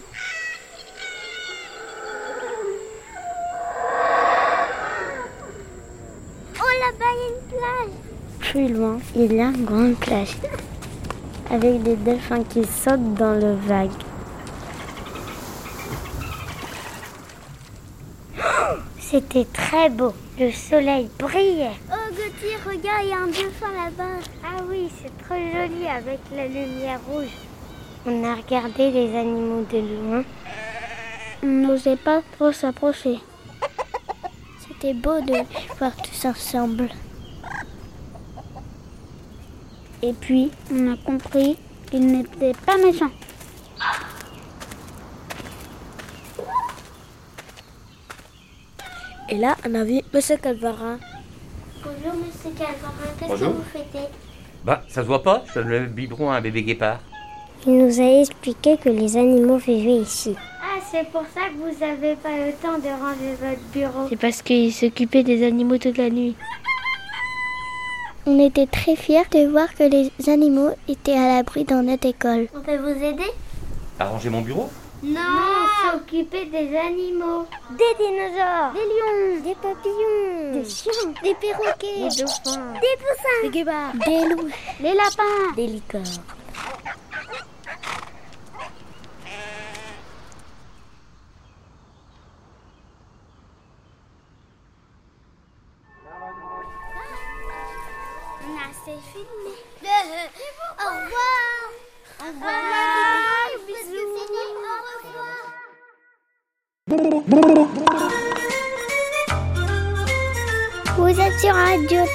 Oh 6.56 6.74
là-bas, 6.80 7.12
il 7.14 7.20
y 7.20 7.24
a 7.24 7.28
une 7.28 7.42
plage 7.50 7.96
Plus 8.54 8.72
loin, 8.72 9.00
il 9.16 9.34
y 9.34 9.42
a 9.42 9.46
une 9.46 9.66
grande 9.66 9.96
plage 9.96 10.38
avec 11.50 11.82
des 11.82 11.96
delphins 11.96 12.44
qui 12.44 12.64
sautent 12.64 13.16
dans 13.16 13.34
le 13.34 13.56
vague. 13.56 13.90
C'était 19.00 19.46
très 19.46 19.90
beau. 19.90 20.14
Le 20.40 20.52
soleil 20.52 21.10
brillait. 21.18 21.72
Oh 21.92 22.12
Gauthier, 22.12 22.58
regarde, 22.64 23.02
il 23.06 23.10
y 23.10 23.14
a 23.14 23.18
un 23.18 23.26
dauphin 23.26 23.72
là-bas. 23.74 24.20
Ah 24.46 24.62
oui, 24.70 24.88
c'est 25.02 25.26
trop 25.26 25.34
joli 25.34 25.88
avec 25.88 26.20
la 26.36 26.46
lumière 26.46 27.00
rouge. 27.10 27.34
On 28.06 28.24
a 28.24 28.36
regardé 28.36 28.92
les 28.92 29.18
animaux 29.18 29.66
de 29.74 29.80
loin. 29.80 30.24
On 31.42 31.48
n'osait 31.48 31.98
pas 31.98 32.22
trop 32.38 32.52
s'approcher. 32.52 33.18
C'était 34.60 34.94
beau 34.94 35.20
de 35.22 35.40
voir 35.80 35.96
tous 35.96 36.26
ensemble. 36.26 36.90
Et 40.06 40.12
puis, 40.12 40.52
on 40.70 40.92
a 40.92 40.98
compris 40.98 41.58
qu'ils 41.90 42.06
n'étaient 42.06 42.52
pas 42.66 42.78
méchants. 42.78 43.10
Et 49.30 49.38
là, 49.38 49.56
on 49.68 49.74
a 49.76 49.84
vu 49.84 50.02
Monsieur 50.14 50.38
Calvarin. 50.38 51.00
Bonjour 51.84 52.14
Monsieur 52.20 52.50
Calvarin, 52.58 53.10
qu'est-ce 53.18 53.22
que 53.22 53.28
Bonjour. 53.32 53.54
vous 53.54 53.64
fêtez 53.72 54.06
Bah, 54.66 54.84
ça 54.90 55.02
se 55.02 55.08
voit 55.08 55.24
pas, 55.24 55.44
je 55.48 55.60
donne 55.60 55.70
le 55.70 55.86
biberon 55.86 56.32
à 56.32 56.36
un 56.36 56.42
bébé 56.42 56.64
guépard. 56.64 57.00
Il 57.66 57.78
nous 57.78 58.02
a 58.02 58.20
expliqué 58.22 58.78
que 58.78 58.90
les 58.90 59.16
animaux 59.16 59.58
vivaient 59.58 60.02
ici. 60.02 60.36
Ah, 60.62 60.80
c'est 60.92 61.08
pour 61.12 61.24
ça 61.34 61.48
que 61.48 61.54
vous 61.56 61.80
n'avez 61.80 62.16
pas 62.18 62.30
le 62.46 62.52
temps 62.62 62.78
de 62.78 62.90
ranger 62.90 63.36
votre 63.42 63.62
bureau. 63.74 64.08
C'est 64.10 64.20
parce 64.20 64.42
qu'il 64.42 64.74
s'occupait 64.74 65.24
des 65.24 65.46
animaux 65.48 65.78
toute 65.78 65.98
la 65.98 66.10
nuit. 66.10 66.36
On 68.26 68.40
était 68.40 68.68
très 68.68 68.96
fiers 68.96 69.24
de 69.32 69.48
voir 69.48 69.74
que 69.74 69.84
les 69.84 70.12
animaux 70.30 70.70
étaient 70.88 71.18
à 71.18 71.36
l'abri 71.36 71.66
dans 71.66 71.84
notre 71.84 72.08
école. 72.08 72.48
On 72.56 72.62
peut 72.62 72.78
vous 72.78 73.04
aider? 73.04 73.30
Arranger 74.00 74.30
mon 74.30 74.42
bureau? 74.42 74.70
Non, 75.04 75.20
s'occuper 75.92 76.46
des 76.46 76.78
animaux. 76.78 77.46
Des 77.72 77.94
dinosaures, 78.00 78.72
des 78.74 78.80
lions, 78.80 79.44
des 79.44 79.56
papillons, 79.56 80.54
des 80.54 80.70
chiens, 80.70 81.12
des 81.22 81.34
perroquets, 81.36 82.10
Des 82.16 82.22
dauphins. 82.24 82.74
des 82.76 82.96
poussins, 82.98 83.44
Des 83.44 83.50
guébards, 83.50 83.92
des 84.06 84.30
loups, 84.30 84.50
Les 84.82 84.94
lapins. 84.94 85.56
des 85.58 85.68
licornes. 85.68 86.04